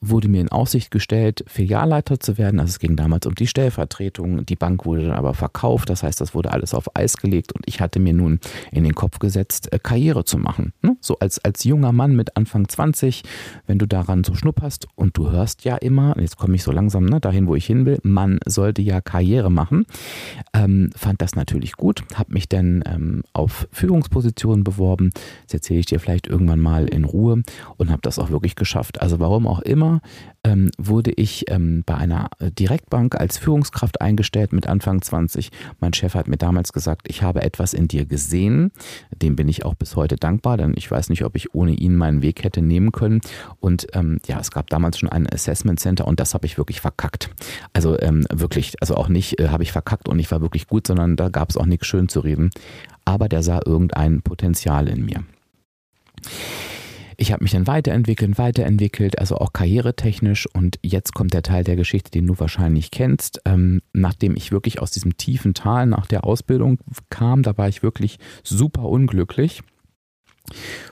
wurde 0.00 0.28
mir 0.28 0.40
in 0.40 0.50
Aussicht 0.50 0.90
gestellt, 0.90 1.44
Filialleiter 1.48 2.20
zu 2.20 2.38
werden. 2.38 2.60
Also 2.60 2.70
es 2.70 2.78
ging 2.78 2.94
damals 2.94 3.26
um 3.26 3.34
die 3.34 3.48
Stellvertretung. 3.48 4.46
Die 4.46 4.54
Bank 4.54 4.86
wurde 4.86 5.02
dann 5.02 5.16
aber 5.16 5.34
verkauft. 5.34 5.90
Das 5.90 6.02
heißt, 6.02 6.20
das 6.20 6.34
wurde 6.34 6.52
alles 6.52 6.72
auf 6.72 6.96
Eis 6.96 7.16
gelegt 7.16 7.52
und 7.52 7.64
ich 7.66 7.80
hatte 7.80 7.98
mir 7.98 8.12
nun 8.12 8.38
in 8.70 8.84
den 8.84 8.94
Kopf 8.94 9.18
gesetzt, 9.18 9.72
äh, 9.72 9.78
Karriere 9.78 10.24
zu 10.24 10.38
machen. 10.38 10.72
Ne? 10.82 10.96
So 11.00 11.18
als, 11.18 11.44
als 11.44 11.64
junger 11.64 11.92
Mann 11.92 12.14
mit 12.14 12.36
Anfang 12.36 12.68
20, 12.68 13.24
wenn 13.66 13.78
du 13.78 13.86
daran 13.86 14.22
so 14.22 14.34
schnupperst 14.34 14.86
und 14.94 15.16
du 15.16 15.30
hörst 15.30 15.64
ja 15.64 15.76
immer, 15.76 16.16
jetzt 16.18 16.36
komme 16.36 16.54
ich 16.54 16.62
so 16.62 16.70
langsam 16.70 17.04
ne, 17.04 17.20
dahin, 17.20 17.48
wo 17.48 17.56
ich 17.56 17.66
hin 17.66 17.84
will, 17.84 17.98
man 18.02 18.38
sollte 18.46 18.82
ja 18.82 19.00
Karriere 19.00 19.50
machen. 19.50 19.84
Ähm, 20.54 20.90
fand 20.94 21.22
das 21.22 21.34
natürlich 21.34 21.72
gut, 21.72 22.04
habe 22.14 22.32
mich 22.32 22.48
dann 22.48 22.84
ähm, 22.86 23.22
auf 23.32 23.66
Führungspositionen 23.72 24.62
beworben. 24.62 25.10
Das 25.46 25.54
erzähle 25.54 25.80
ich 25.80 25.86
dir 25.86 25.98
vielleicht 25.98 26.28
irgendwann 26.28 26.60
mal 26.60 26.86
in 26.86 27.04
Ruhe 27.04 27.42
und 27.76 27.90
habe 27.90 28.02
das 28.02 28.20
auch 28.20 28.30
wirklich 28.30 28.54
geschafft. 28.54 29.00
Also 29.00 29.18
warum 29.18 29.46
auch 29.48 29.60
immer 29.60 29.87
Sommer 29.88 30.00
ähm, 30.44 30.70
wurde 30.78 31.10
ich 31.12 31.50
ähm, 31.50 31.82
bei 31.84 31.94
einer 31.96 32.30
äh, 32.38 32.50
Direktbank 32.50 33.14
als 33.16 33.38
Führungskraft 33.38 34.00
eingestellt 34.00 34.52
mit 34.52 34.66
Anfang 34.66 35.02
20. 35.02 35.50
Mein 35.80 35.92
Chef 35.92 36.14
hat 36.14 36.28
mir 36.28 36.36
damals 36.36 36.72
gesagt, 36.72 37.08
ich 37.08 37.22
habe 37.22 37.42
etwas 37.42 37.74
in 37.74 37.88
dir 37.88 38.04
gesehen. 38.06 38.70
Dem 39.14 39.36
bin 39.36 39.48
ich 39.48 39.64
auch 39.64 39.74
bis 39.74 39.96
heute 39.96 40.16
dankbar, 40.16 40.56
denn 40.56 40.74
ich 40.76 40.90
weiß 40.90 41.10
nicht, 41.10 41.24
ob 41.24 41.36
ich 41.36 41.54
ohne 41.54 41.72
ihn 41.72 41.96
meinen 41.96 42.22
Weg 42.22 42.44
hätte 42.44 42.62
nehmen 42.62 42.92
können. 42.92 43.20
Und 43.60 43.86
ähm, 43.94 44.20
ja, 44.26 44.38
es 44.38 44.50
gab 44.50 44.70
damals 44.70 44.98
schon 44.98 45.08
ein 45.08 45.26
Assessment 45.32 45.80
Center 45.80 46.06
und 46.06 46.20
das 46.20 46.34
habe 46.34 46.46
ich 46.46 46.58
wirklich 46.58 46.80
verkackt. 46.80 47.30
Also 47.72 47.98
ähm, 48.00 48.26
wirklich, 48.32 48.74
also 48.80 48.94
auch 48.94 49.08
nicht 49.08 49.40
äh, 49.40 49.48
habe 49.48 49.62
ich 49.62 49.72
verkackt 49.72 50.08
und 50.08 50.18
ich 50.18 50.30
war 50.30 50.40
wirklich 50.40 50.66
gut, 50.66 50.86
sondern 50.86 51.16
da 51.16 51.28
gab 51.28 51.50
es 51.50 51.56
auch 51.56 51.66
nichts 51.66 51.86
schön 51.86 52.08
zu 52.08 52.20
reden. 52.20 52.50
Aber 53.04 53.28
der 53.28 53.42
sah 53.42 53.60
irgendein 53.64 54.22
Potenzial 54.22 54.88
in 54.88 55.04
mir. 55.04 55.24
Ich 57.20 57.32
habe 57.32 57.42
mich 57.42 57.50
dann 57.50 57.66
weiterentwickelt, 57.66 58.38
weiterentwickelt, 58.38 59.18
also 59.18 59.38
auch 59.38 59.52
karrieretechnisch. 59.52 60.46
Und 60.54 60.78
jetzt 60.84 61.14
kommt 61.14 61.34
der 61.34 61.42
Teil 61.42 61.64
der 61.64 61.74
Geschichte, 61.74 62.12
den 62.12 62.28
du 62.28 62.38
wahrscheinlich 62.38 62.92
kennst. 62.92 63.40
Ähm, 63.44 63.82
nachdem 63.92 64.36
ich 64.36 64.52
wirklich 64.52 64.80
aus 64.80 64.92
diesem 64.92 65.16
tiefen 65.16 65.52
Tal 65.52 65.86
nach 65.86 66.06
der 66.06 66.22
Ausbildung 66.22 66.78
kam, 67.10 67.42
da 67.42 67.58
war 67.58 67.68
ich 67.68 67.82
wirklich 67.82 68.20
super 68.44 68.84
unglücklich 68.84 69.64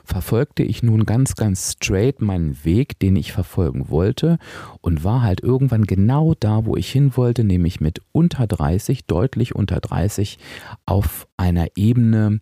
verfolgte 0.03 0.63
ich 0.63 0.83
nun 0.83 1.05
ganz, 1.05 1.35
ganz 1.35 1.73
straight 1.73 2.21
meinen 2.21 2.63
Weg, 2.63 2.99
den 2.99 3.15
ich 3.15 3.31
verfolgen 3.31 3.89
wollte 3.89 4.37
und 4.81 5.03
war 5.03 5.21
halt 5.21 5.41
irgendwann 5.41 5.85
genau 5.85 6.33
da, 6.39 6.65
wo 6.65 6.75
ich 6.75 6.91
hin 6.91 7.15
wollte, 7.15 7.43
nämlich 7.43 7.79
mit 7.81 8.01
unter 8.11 8.47
30, 8.47 9.05
deutlich 9.05 9.55
unter 9.55 9.79
30, 9.79 10.37
auf 10.85 11.27
einer 11.37 11.67
Ebene, 11.75 12.39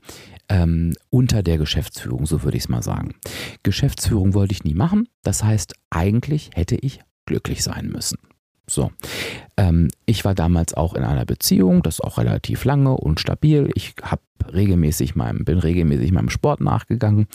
ähm, 0.49 0.93
unter 1.09 1.43
der 1.43 1.57
Geschäftsführung, 1.57 2.25
so 2.25 2.43
würde 2.43 2.57
ich 2.57 2.63
es 2.63 2.69
mal 2.69 2.83
sagen. 2.83 3.15
Geschäftsführung 3.63 4.33
wollte 4.33 4.53
ich 4.53 4.63
nie 4.63 4.73
machen. 4.73 5.07
Das 5.23 5.43
heißt, 5.43 5.73
eigentlich 5.89 6.51
hätte 6.53 6.75
ich 6.75 6.99
glücklich 7.25 7.63
sein 7.63 7.87
müssen. 7.87 8.17
So, 8.67 8.91
ähm, 9.57 9.89
ich 10.05 10.25
war 10.25 10.33
damals 10.33 10.73
auch 10.73 10.95
in 10.95 11.03
einer 11.03 11.25
Beziehung, 11.25 11.83
das 11.83 12.01
auch 12.01 12.17
relativ 12.17 12.65
lange 12.65 12.95
und 12.95 13.19
stabil. 13.19 13.69
Ich 13.75 13.95
habe 14.01 14.21
regelmäßig 14.51 15.15
meinem, 15.15 15.45
bin 15.45 15.59
regelmäßig 15.59 16.11
meinem 16.11 16.29
Sport 16.29 16.61
nachgegangen. 16.61 17.27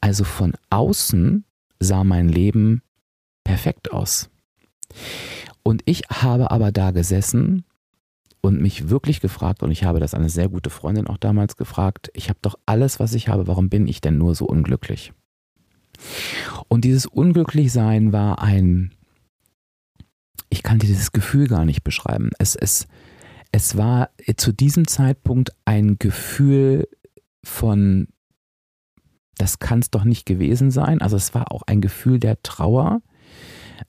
Also 0.00 0.24
von 0.24 0.54
außen 0.70 1.44
sah 1.78 2.04
mein 2.04 2.28
Leben 2.28 2.82
perfekt 3.44 3.92
aus. 3.92 4.30
Und 5.62 5.82
ich 5.84 6.02
habe 6.10 6.50
aber 6.50 6.72
da 6.72 6.90
gesessen 6.90 7.64
und 8.42 8.60
mich 8.60 8.90
wirklich 8.90 9.20
gefragt, 9.20 9.62
und 9.62 9.70
ich 9.70 9.84
habe 9.84 10.00
das 10.00 10.14
eine 10.14 10.28
sehr 10.28 10.48
gute 10.48 10.68
Freundin 10.68 11.06
auch 11.06 11.16
damals 11.16 11.56
gefragt, 11.56 12.10
ich 12.12 12.28
habe 12.28 12.40
doch 12.42 12.56
alles, 12.66 13.00
was 13.00 13.14
ich 13.14 13.28
habe, 13.28 13.46
warum 13.46 13.70
bin 13.70 13.86
ich 13.86 14.00
denn 14.00 14.18
nur 14.18 14.34
so 14.34 14.46
unglücklich? 14.46 15.12
Und 16.68 16.84
dieses 16.84 17.06
Unglücklichsein 17.06 18.12
war 18.12 18.42
ein, 18.42 18.92
ich 20.50 20.64
kann 20.64 20.80
dir 20.80 20.88
dieses 20.88 21.12
Gefühl 21.12 21.46
gar 21.46 21.64
nicht 21.64 21.84
beschreiben. 21.84 22.30
Es, 22.38 22.56
es, 22.56 22.88
es 23.52 23.76
war 23.76 24.10
zu 24.36 24.52
diesem 24.52 24.88
Zeitpunkt 24.88 25.52
ein 25.64 25.98
Gefühl 25.98 26.88
von, 27.44 28.08
das 29.38 29.60
kann 29.60 29.78
es 29.78 29.90
doch 29.90 30.04
nicht 30.04 30.26
gewesen 30.26 30.72
sein. 30.72 31.00
Also 31.00 31.16
es 31.16 31.32
war 31.32 31.52
auch 31.52 31.62
ein 31.62 31.80
Gefühl 31.80 32.18
der 32.18 32.42
Trauer, 32.42 33.02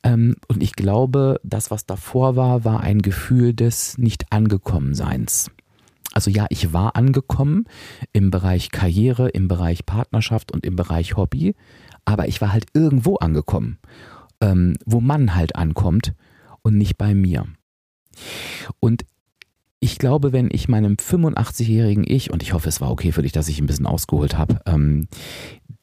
ähm, 0.02 0.36
und 0.48 0.64
ich 0.64 0.74
glaube, 0.74 1.40
das, 1.44 1.72
was 1.72 1.86
davor 1.86 2.36
war, 2.36 2.66
war 2.66 2.80
ein 2.82 3.02
Gefühl 3.02 3.54
des 3.54 3.98
Nicht-Angekommenseins. 3.98 5.52
Also 6.14 6.30
ja, 6.30 6.46
ich 6.50 6.74
war 6.74 6.96
angekommen 6.96 7.66
im 8.12 8.30
Bereich 8.30 8.72
Karriere, 8.72 9.30
im 9.30 9.48
Bereich 9.48 9.86
Partnerschaft 9.86 10.52
und 10.52 10.66
im 10.66 10.76
Bereich 10.76 11.18
Hobby, 11.18 11.56
aber 12.06 12.28
ich 12.28 12.40
war 12.40 12.54
halt 12.54 12.68
irgendwo 12.74 13.16
angekommen, 13.16 13.80
ähm, 14.40 14.76
wo 14.86 15.02
man 15.02 15.36
halt 15.36 15.56
ankommt 15.56 16.14
und 16.62 16.78
nicht 16.78 16.98
bei 16.98 17.16
mir. 17.16 17.46
Und 18.80 19.06
ich 19.80 19.98
glaube, 19.98 20.32
wenn 20.32 20.50
ich 20.50 20.70
meinem 20.70 20.94
85-jährigen 20.94 22.06
Ich, 22.08 22.32
und 22.32 22.42
ich 22.42 22.54
hoffe, 22.54 22.70
es 22.70 22.80
war 22.80 22.90
okay 22.90 23.12
für 23.12 23.22
dich, 23.22 23.34
dass 23.34 23.50
ich 23.50 23.60
ein 23.60 23.66
bisschen 23.66 23.86
ausgeholt 23.86 24.38
habe, 24.38 24.62
ähm, 24.66 25.08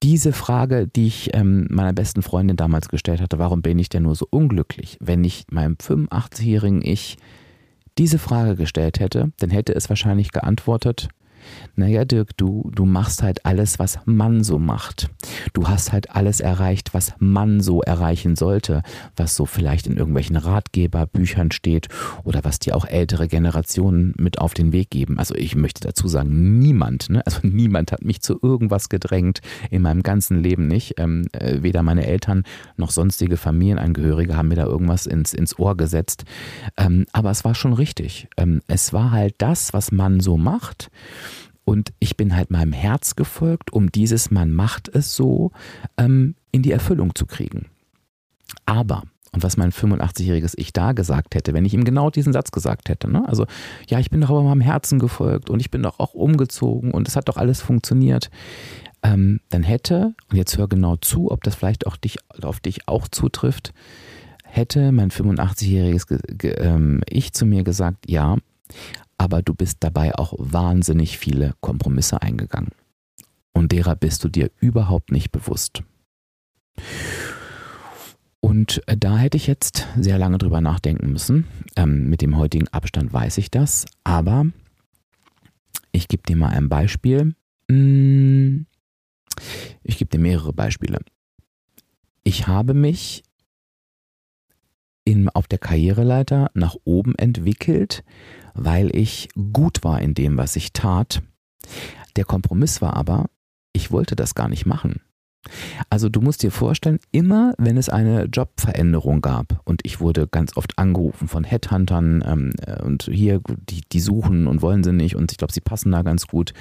diese 0.02 0.32
Frage, 0.32 0.88
die 0.88 1.06
ich 1.06 1.34
ähm, 1.34 1.66
meiner 1.70 1.92
besten 1.92 2.22
Freundin 2.22 2.56
damals 2.56 2.88
gestellt 2.88 3.20
hatte, 3.20 3.38
warum 3.38 3.62
bin 3.62 3.78
ich 3.78 3.88
denn 3.88 4.04
nur 4.04 4.14
so 4.14 4.26
unglücklich? 4.30 4.96
Wenn 5.00 5.24
ich 5.24 5.44
meinem 5.50 5.74
85-jährigen 5.74 6.82
Ich 6.82 7.18
diese 7.98 8.18
Frage 8.18 8.56
gestellt 8.56 8.98
hätte, 8.98 9.32
dann 9.38 9.50
hätte 9.50 9.74
es 9.74 9.88
wahrscheinlich 9.88 10.32
geantwortet, 10.32 11.08
naja, 11.76 12.04
Dirk, 12.04 12.36
du, 12.36 12.70
du 12.74 12.84
machst 12.84 13.22
halt 13.22 13.46
alles, 13.46 13.78
was 13.78 13.98
man 14.04 14.44
so 14.44 14.58
macht. 14.58 15.08
Du 15.52 15.68
hast 15.68 15.92
halt 15.92 16.10
alles 16.10 16.40
erreicht, 16.40 16.94
was 16.94 17.14
man 17.18 17.60
so 17.60 17.82
erreichen 17.82 18.36
sollte, 18.36 18.82
was 19.16 19.36
so 19.36 19.46
vielleicht 19.46 19.86
in 19.86 19.96
irgendwelchen 19.96 20.36
Ratgeberbüchern 20.36 21.50
steht 21.52 21.88
oder 22.24 22.44
was 22.44 22.58
dir 22.58 22.76
auch 22.76 22.84
ältere 22.84 23.28
Generationen 23.28 24.14
mit 24.18 24.38
auf 24.38 24.54
den 24.54 24.72
Weg 24.72 24.90
geben. 24.90 25.18
Also 25.18 25.34
ich 25.34 25.56
möchte 25.56 25.80
dazu 25.80 26.08
sagen, 26.08 26.58
niemand, 26.58 27.10
ne? 27.10 27.24
also 27.26 27.40
niemand 27.46 27.92
hat 27.92 28.04
mich 28.04 28.20
zu 28.20 28.38
irgendwas 28.42 28.88
gedrängt, 28.88 29.40
in 29.70 29.82
meinem 29.82 30.02
ganzen 30.02 30.42
Leben 30.42 30.66
nicht. 30.66 30.94
Ähm, 30.98 31.26
äh, 31.32 31.62
weder 31.62 31.82
meine 31.82 32.06
Eltern 32.06 32.44
noch 32.76 32.90
sonstige 32.90 33.36
Familienangehörige 33.36 34.36
haben 34.36 34.48
mir 34.48 34.56
da 34.56 34.66
irgendwas 34.66 35.06
ins, 35.06 35.32
ins 35.32 35.58
Ohr 35.58 35.76
gesetzt. 35.76 36.24
Ähm, 36.76 37.06
aber 37.12 37.30
es 37.30 37.44
war 37.44 37.54
schon 37.54 37.72
richtig. 37.72 38.28
Ähm, 38.36 38.60
es 38.66 38.92
war 38.92 39.10
halt 39.10 39.34
das, 39.38 39.72
was 39.72 39.92
man 39.92 40.20
so 40.20 40.36
macht. 40.36 40.90
Und 41.70 41.92
ich 42.00 42.16
bin 42.16 42.34
halt 42.34 42.50
meinem 42.50 42.72
Herz 42.72 43.14
gefolgt, 43.14 43.72
um 43.72 43.92
dieses 43.92 44.32
Man 44.32 44.50
macht 44.50 44.88
es 44.88 45.14
so 45.14 45.52
ähm, 45.98 46.34
in 46.50 46.62
die 46.62 46.72
Erfüllung 46.72 47.14
zu 47.14 47.26
kriegen. 47.26 47.66
Aber, 48.66 49.04
und 49.30 49.44
was 49.44 49.56
mein 49.56 49.70
85-jähriges 49.70 50.54
Ich 50.56 50.72
da 50.72 50.90
gesagt 50.90 51.36
hätte, 51.36 51.54
wenn 51.54 51.64
ich 51.64 51.72
ihm 51.72 51.84
genau 51.84 52.10
diesen 52.10 52.32
Satz 52.32 52.50
gesagt 52.50 52.88
hätte, 52.88 53.08
ne? 53.08 53.22
also 53.28 53.46
ja, 53.88 54.00
ich 54.00 54.10
bin 54.10 54.20
doch 54.20 54.30
aber 54.30 54.42
meinem 54.42 54.60
Herzen 54.60 54.98
gefolgt 54.98 55.48
und 55.48 55.60
ich 55.60 55.70
bin 55.70 55.84
doch 55.84 56.00
auch 56.00 56.12
umgezogen 56.12 56.90
und 56.90 57.06
es 57.06 57.14
hat 57.14 57.28
doch 57.28 57.36
alles 57.36 57.60
funktioniert, 57.60 58.32
ähm, 59.04 59.38
dann 59.50 59.62
hätte, 59.62 60.16
und 60.28 60.38
jetzt 60.38 60.58
hör 60.58 60.66
genau 60.66 60.96
zu, 60.96 61.30
ob 61.30 61.44
das 61.44 61.54
vielleicht 61.54 61.86
auch 61.86 61.96
dich, 61.96 62.18
auf 62.42 62.58
dich 62.58 62.88
auch 62.88 63.06
zutrifft, 63.06 63.72
hätte 64.42 64.90
mein 64.90 65.12
85-jähriges 65.12 66.58
ähm, 66.58 67.02
Ich 67.08 67.32
zu 67.32 67.46
mir 67.46 67.62
gesagt, 67.62 68.10
ja, 68.10 68.38
aber 69.20 69.42
du 69.42 69.52
bist 69.52 69.76
dabei 69.80 70.14
auch 70.14 70.32
wahnsinnig 70.38 71.18
viele 71.18 71.52
Kompromisse 71.60 72.22
eingegangen. 72.22 72.70
Und 73.52 73.70
derer 73.70 73.94
bist 73.94 74.24
du 74.24 74.30
dir 74.30 74.50
überhaupt 74.60 75.12
nicht 75.12 75.30
bewusst. 75.30 75.82
Und 78.40 78.80
äh, 78.88 78.96
da 78.96 79.18
hätte 79.18 79.36
ich 79.36 79.46
jetzt 79.46 79.86
sehr 79.98 80.16
lange 80.16 80.38
drüber 80.38 80.62
nachdenken 80.62 81.12
müssen. 81.12 81.46
Ähm, 81.76 82.08
mit 82.08 82.22
dem 82.22 82.38
heutigen 82.38 82.68
Abstand 82.68 83.12
weiß 83.12 83.36
ich 83.36 83.50
das. 83.50 83.84
Aber 84.04 84.46
ich 85.92 86.08
gebe 86.08 86.22
dir 86.22 86.36
mal 86.36 86.48
ein 86.48 86.70
Beispiel. 86.70 87.34
Hm, 87.70 88.64
ich 89.82 89.98
gebe 89.98 90.08
dir 90.08 90.18
mehrere 90.18 90.54
Beispiele. 90.54 90.98
Ich 92.24 92.46
habe 92.46 92.72
mich 92.72 93.22
in, 95.04 95.28
auf 95.28 95.46
der 95.46 95.58
Karriereleiter 95.58 96.50
nach 96.54 96.76
oben 96.84 97.14
entwickelt, 97.16 98.04
weil 98.54 98.94
ich 98.94 99.28
gut 99.52 99.82
war 99.82 100.00
in 100.00 100.14
dem, 100.14 100.36
was 100.36 100.56
ich 100.56 100.72
tat. 100.72 101.22
Der 102.16 102.24
Kompromiss 102.24 102.82
war 102.82 102.94
aber, 102.94 103.30
ich 103.72 103.90
wollte 103.90 104.16
das 104.16 104.34
gar 104.34 104.48
nicht 104.48 104.66
machen. 104.66 105.00
Also 105.88 106.08
du 106.08 106.20
musst 106.20 106.42
dir 106.42 106.50
vorstellen, 106.50 106.98
immer 107.12 107.54
wenn 107.56 107.76
es 107.76 107.88
eine 107.88 108.24
Jobveränderung 108.24 109.22
gab 109.22 109.60
und 109.64 109.80
ich 109.84 110.00
wurde 110.00 110.28
ganz 110.28 110.56
oft 110.56 110.78
angerufen 110.78 111.28
von 111.28 111.44
Headhuntern 111.44 112.22
ähm, 112.26 112.52
äh, 112.66 112.82
und 112.82 113.04
hier, 113.04 113.40
die, 113.68 113.80
die 113.90 114.00
suchen 114.00 114.46
und 114.46 114.62
wollen 114.62 114.84
sie 114.84 114.92
nicht 114.92 115.16
und 115.16 115.32
ich 115.32 115.38
glaube, 115.38 115.52
sie 115.52 115.60
passen 115.60 115.92
da 115.92 116.02
ganz 116.02 116.26
gut. 116.26 116.52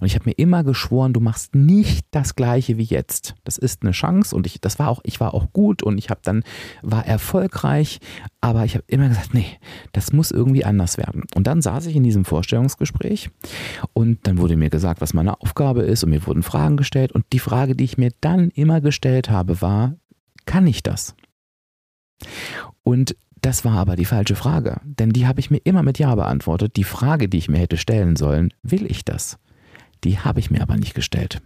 Und 0.00 0.06
ich 0.06 0.14
habe 0.14 0.28
mir 0.28 0.38
immer 0.38 0.62
geschworen, 0.62 1.12
du 1.12 1.20
machst 1.20 1.54
nicht 1.54 2.06
das 2.12 2.36
gleiche 2.36 2.78
wie 2.78 2.84
jetzt. 2.84 3.34
Das 3.44 3.58
ist 3.58 3.82
eine 3.82 3.92
Chance 3.92 4.34
und 4.34 4.46
ich, 4.46 4.60
das 4.60 4.78
war 4.78 4.88
auch, 4.88 5.00
ich 5.04 5.20
war 5.20 5.34
auch 5.34 5.52
gut 5.52 5.82
und 5.82 5.98
ich 5.98 6.08
habe 6.08 6.20
dann, 6.22 6.44
war 6.82 7.04
erfolgreich, 7.06 7.98
aber 8.42 8.64
ich 8.64 8.74
habe 8.74 8.84
immer 8.88 9.08
gesagt, 9.08 9.34
nee, 9.34 9.46
das 9.92 10.12
muss 10.12 10.32
irgendwie 10.32 10.64
anders 10.64 10.98
werden. 10.98 11.22
Und 11.34 11.46
dann 11.46 11.62
saß 11.62 11.86
ich 11.86 11.94
in 11.94 12.02
diesem 12.02 12.24
Vorstellungsgespräch 12.24 13.30
und 13.92 14.26
dann 14.26 14.38
wurde 14.38 14.56
mir 14.56 14.68
gesagt, 14.68 15.00
was 15.00 15.14
meine 15.14 15.40
Aufgabe 15.40 15.82
ist 15.82 16.02
und 16.02 16.10
mir 16.10 16.26
wurden 16.26 16.42
Fragen 16.42 16.76
gestellt 16.76 17.12
und 17.12 17.24
die 17.32 17.38
Frage, 17.38 17.76
die 17.76 17.84
ich 17.84 17.98
mir 17.98 18.10
dann 18.20 18.50
immer 18.50 18.80
gestellt 18.80 19.30
habe, 19.30 19.62
war, 19.62 19.94
kann 20.44 20.66
ich 20.66 20.82
das? 20.82 21.14
Und 22.82 23.16
das 23.40 23.64
war 23.64 23.78
aber 23.78 23.94
die 23.94 24.04
falsche 24.04 24.34
Frage, 24.34 24.80
denn 24.84 25.10
die 25.10 25.26
habe 25.26 25.38
ich 25.38 25.50
mir 25.50 25.58
immer 25.58 25.84
mit 25.84 26.00
Ja 26.00 26.14
beantwortet. 26.14 26.76
Die 26.76 26.84
Frage, 26.84 27.28
die 27.28 27.38
ich 27.38 27.48
mir 27.48 27.58
hätte 27.58 27.76
stellen 27.76 28.16
sollen, 28.16 28.52
will 28.64 28.90
ich 28.90 29.04
das? 29.04 29.38
Die 30.02 30.18
habe 30.18 30.40
ich 30.40 30.50
mir 30.50 30.62
aber 30.62 30.76
nicht 30.76 30.94
gestellt. 30.94 31.40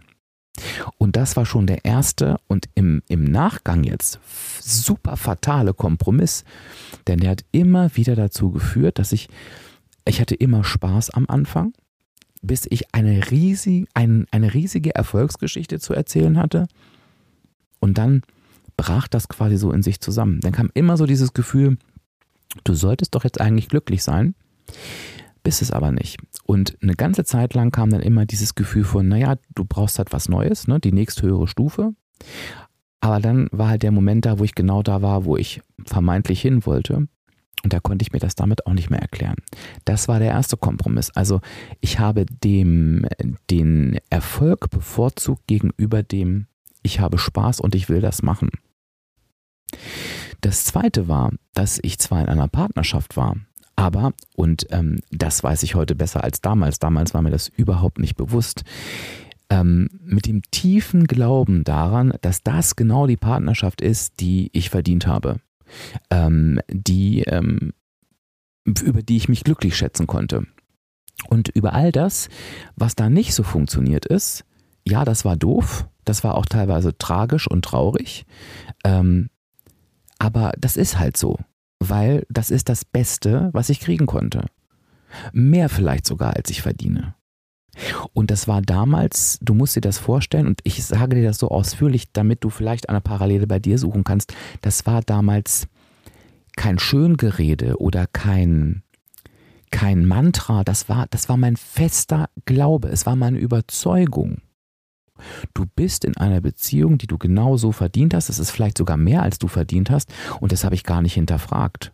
Und 0.97 1.15
das 1.15 1.35
war 1.35 1.45
schon 1.45 1.67
der 1.67 1.85
erste 1.85 2.37
und 2.47 2.67
im, 2.75 3.03
im 3.07 3.23
Nachgang 3.23 3.83
jetzt 3.83 4.19
super 4.59 5.17
fatale 5.17 5.73
Kompromiss, 5.73 6.43
denn 7.07 7.19
der 7.19 7.31
hat 7.31 7.45
immer 7.51 7.95
wieder 7.95 8.15
dazu 8.15 8.51
geführt, 8.51 8.99
dass 8.99 9.11
ich, 9.11 9.29
ich 10.05 10.19
hatte 10.19 10.35
immer 10.35 10.63
Spaß 10.63 11.11
am 11.11 11.25
Anfang, 11.27 11.73
bis 12.41 12.65
ich 12.69 12.93
eine, 12.93 13.29
riesig, 13.31 13.87
ein, 13.93 14.25
eine 14.31 14.53
riesige 14.53 14.95
Erfolgsgeschichte 14.95 15.79
zu 15.79 15.93
erzählen 15.93 16.37
hatte. 16.37 16.67
Und 17.79 17.97
dann 17.97 18.23
brach 18.75 19.07
das 19.07 19.27
quasi 19.27 19.57
so 19.57 19.71
in 19.71 19.83
sich 19.83 19.99
zusammen. 19.99 20.39
Dann 20.41 20.51
kam 20.51 20.69
immer 20.73 20.97
so 20.97 21.05
dieses 21.05 21.33
Gefühl, 21.33 21.77
du 22.63 22.73
solltest 22.73 23.15
doch 23.15 23.23
jetzt 23.23 23.41
eigentlich 23.41 23.69
glücklich 23.69 24.03
sein, 24.03 24.35
bist 25.47 25.61
es 25.61 25.71
aber 25.71 25.93
nicht. 25.93 26.17
Und 26.43 26.77
eine 26.81 26.95
ganze 26.95 27.23
Zeit 27.23 27.53
lang 27.53 27.71
kam 27.71 27.89
dann 27.89 28.01
immer 28.01 28.25
dieses 28.25 28.53
Gefühl 28.53 28.83
von, 28.83 29.07
naja, 29.07 29.37
du 29.55 29.63
brauchst 29.63 29.97
halt 29.97 30.11
was 30.11 30.27
Neues, 30.27 30.67
ne, 30.67 30.77
die 30.77 30.91
nächsthöhere 30.91 31.47
Stufe. 31.47 31.93
Aber 32.99 33.21
dann 33.21 33.47
war 33.53 33.69
halt 33.69 33.81
der 33.83 33.93
Moment 33.93 34.25
da, 34.25 34.39
wo 34.39 34.43
ich 34.43 34.55
genau 34.55 34.83
da 34.83 35.01
war, 35.01 35.23
wo 35.23 35.37
ich 35.37 35.61
vermeintlich 35.85 36.41
hin 36.41 36.65
wollte. 36.65 37.07
Und 37.63 37.71
da 37.71 37.79
konnte 37.79 38.03
ich 38.03 38.11
mir 38.11 38.19
das 38.19 38.35
damit 38.35 38.67
auch 38.67 38.73
nicht 38.73 38.89
mehr 38.89 38.99
erklären. 38.99 39.37
Das 39.85 40.09
war 40.09 40.19
der 40.19 40.31
erste 40.31 40.57
Kompromiss. 40.57 41.11
Also 41.15 41.39
ich 41.79 41.97
habe 41.97 42.25
dem 42.25 43.07
den 43.49 43.99
Erfolg 44.09 44.69
bevorzugt 44.69 45.47
gegenüber 45.47 46.03
dem 46.03 46.47
ich 46.83 46.99
habe 46.99 47.17
Spaß 47.17 47.61
und 47.61 47.73
ich 47.73 47.87
will 47.87 48.01
das 48.01 48.21
machen. 48.21 48.49
Das 50.41 50.65
zweite 50.65 51.07
war, 51.07 51.31
dass 51.53 51.79
ich 51.81 51.99
zwar 51.99 52.19
in 52.19 52.27
einer 52.27 52.49
Partnerschaft 52.49 53.15
war, 53.15 53.37
aber, 53.77 54.11
und 54.35 54.67
ähm, 54.71 54.99
das 55.11 55.41
weiß 55.41 55.63
ich 55.63 55.75
heute 55.75 55.95
besser 55.95 56.23
als 56.23 56.41
damals, 56.41 56.79
damals 56.79 57.13
war 57.13 57.21
mir 57.21 57.31
das 57.31 57.47
überhaupt 57.47 57.99
nicht 57.99 58.17
bewusst, 58.17 58.63
ähm, 59.49 59.87
mit 60.03 60.25
dem 60.25 60.41
tiefen 60.51 61.07
Glauben 61.07 61.63
daran, 61.63 62.13
dass 62.21 62.43
das 62.43 62.75
genau 62.75 63.07
die 63.07 63.15
Partnerschaft 63.15 63.79
ist, 63.79 64.19
die 64.19 64.49
ich 64.51 64.69
verdient 64.69 65.07
habe 65.07 65.37
ähm, 66.09 66.59
die, 66.69 67.21
ähm, 67.23 67.73
über 68.65 69.01
die 69.01 69.17
ich 69.17 69.29
mich 69.29 69.43
glücklich 69.43 69.75
schätzen 69.77 70.07
konnte. 70.07 70.45
Und 71.29 71.49
über 71.49 71.73
all 71.73 71.91
das, 71.91 72.29
was 72.75 72.95
da 72.95 73.09
nicht 73.09 73.33
so 73.33 73.43
funktioniert 73.43 74.05
ist, 74.05 74.43
ja, 74.87 75.03
das 75.03 75.25
war 75.25 75.35
doof, 75.35 75.87
das 76.05 76.23
war 76.23 76.35
auch 76.35 76.45
teilweise 76.45 76.97
tragisch 76.97 77.47
und 77.47 77.65
traurig, 77.65 78.25
ähm, 78.83 79.29
aber 80.19 80.53
das 80.57 80.77
ist 80.77 80.99
halt 80.99 81.17
so, 81.17 81.37
weil 81.79 82.25
das 82.29 82.51
ist 82.51 82.69
das 82.69 82.85
Beste, 82.85 83.49
was 83.53 83.69
ich 83.69 83.79
kriegen 83.79 84.05
konnte. 84.05 84.45
Mehr 85.31 85.69
vielleicht 85.69 86.05
sogar, 86.05 86.35
als 86.35 86.49
ich 86.49 86.61
verdiene. 86.61 87.15
Und 88.13 88.31
das 88.31 88.47
war 88.47 88.61
damals, 88.61 89.37
du 89.41 89.53
musst 89.53 89.75
dir 89.75 89.81
das 89.81 89.99
vorstellen, 89.99 90.47
und 90.47 90.59
ich 90.63 90.83
sage 90.83 91.15
dir 91.15 91.23
das 91.23 91.37
so 91.37 91.49
ausführlich, 91.49 92.11
damit 92.11 92.43
du 92.43 92.49
vielleicht 92.49 92.89
eine 92.89 93.01
Parallele 93.01 93.47
bei 93.47 93.59
dir 93.59 93.77
suchen 93.77 94.03
kannst, 94.03 94.33
das 94.61 94.85
war 94.85 95.01
damals 95.01 95.67
kein 96.55 96.79
Schöngerede 96.79 97.79
oder 97.79 98.07
kein, 98.07 98.81
kein 99.69 100.05
Mantra, 100.05 100.63
das 100.63 100.89
war, 100.89 101.05
das 101.11 101.29
war 101.29 101.37
mein 101.37 101.55
fester 101.55 102.29
Glaube, 102.45 102.89
es 102.89 103.05
war 103.05 103.15
meine 103.15 103.37
Überzeugung. 103.37 104.41
Du 105.53 105.65
bist 105.75 106.05
in 106.05 106.17
einer 106.17 106.41
Beziehung, 106.41 106.97
die 106.97 107.07
du 107.07 107.17
genauso 107.17 107.71
verdient 107.71 108.13
hast, 108.13 108.29
es 108.29 108.39
ist 108.39 108.51
vielleicht 108.51 108.77
sogar 108.77 108.97
mehr, 108.97 109.23
als 109.23 109.39
du 109.39 109.47
verdient 109.47 109.89
hast, 109.89 110.13
und 110.39 110.51
das 110.51 110.63
habe 110.63 110.75
ich 110.75 110.83
gar 110.83 111.01
nicht 111.01 111.13
hinterfragt. 111.13 111.91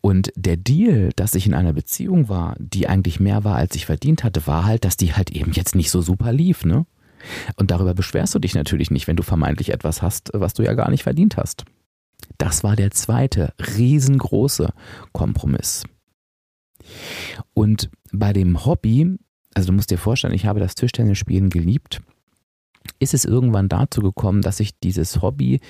Und 0.00 0.32
der 0.36 0.56
Deal, 0.56 1.10
dass 1.16 1.34
ich 1.34 1.46
in 1.46 1.54
einer 1.54 1.72
Beziehung 1.72 2.28
war, 2.28 2.56
die 2.58 2.88
eigentlich 2.88 3.20
mehr 3.20 3.44
war, 3.44 3.56
als 3.56 3.74
ich 3.76 3.86
verdient 3.86 4.24
hatte, 4.24 4.46
war 4.46 4.64
halt, 4.64 4.84
dass 4.84 4.96
die 4.96 5.14
halt 5.14 5.30
eben 5.30 5.52
jetzt 5.52 5.74
nicht 5.74 5.90
so 5.90 6.02
super 6.02 6.32
lief, 6.32 6.64
ne? 6.64 6.86
Und 7.56 7.70
darüber 7.70 7.94
beschwerst 7.94 8.34
du 8.34 8.38
dich 8.38 8.54
natürlich 8.54 8.90
nicht, 8.90 9.06
wenn 9.06 9.16
du 9.16 9.22
vermeintlich 9.22 9.70
etwas 9.70 10.02
hast, 10.02 10.30
was 10.34 10.54
du 10.54 10.62
ja 10.62 10.74
gar 10.74 10.90
nicht 10.90 11.04
verdient 11.04 11.36
hast. 11.36 11.64
Das 12.38 12.64
war 12.64 12.76
der 12.76 12.90
zweite 12.90 13.54
riesengroße 13.76 14.70
Kompromiss. 15.12 15.84
Und 17.54 17.90
bei 18.12 18.32
dem 18.32 18.66
Hobby, 18.66 19.16
also 19.54 19.68
du 19.68 19.72
musst 19.72 19.90
dir 19.90 19.98
vorstellen, 19.98 20.34
ich 20.34 20.46
habe 20.46 20.60
das 20.60 20.74
Tischtennisspielen 20.74 21.50
geliebt, 21.50 22.02
ist 22.98 23.14
es 23.14 23.24
irgendwann 23.24 23.68
dazu 23.68 24.00
gekommen, 24.00 24.42
dass 24.42 24.60
ich 24.60 24.78
dieses 24.78 25.22
Hobby 25.22 25.60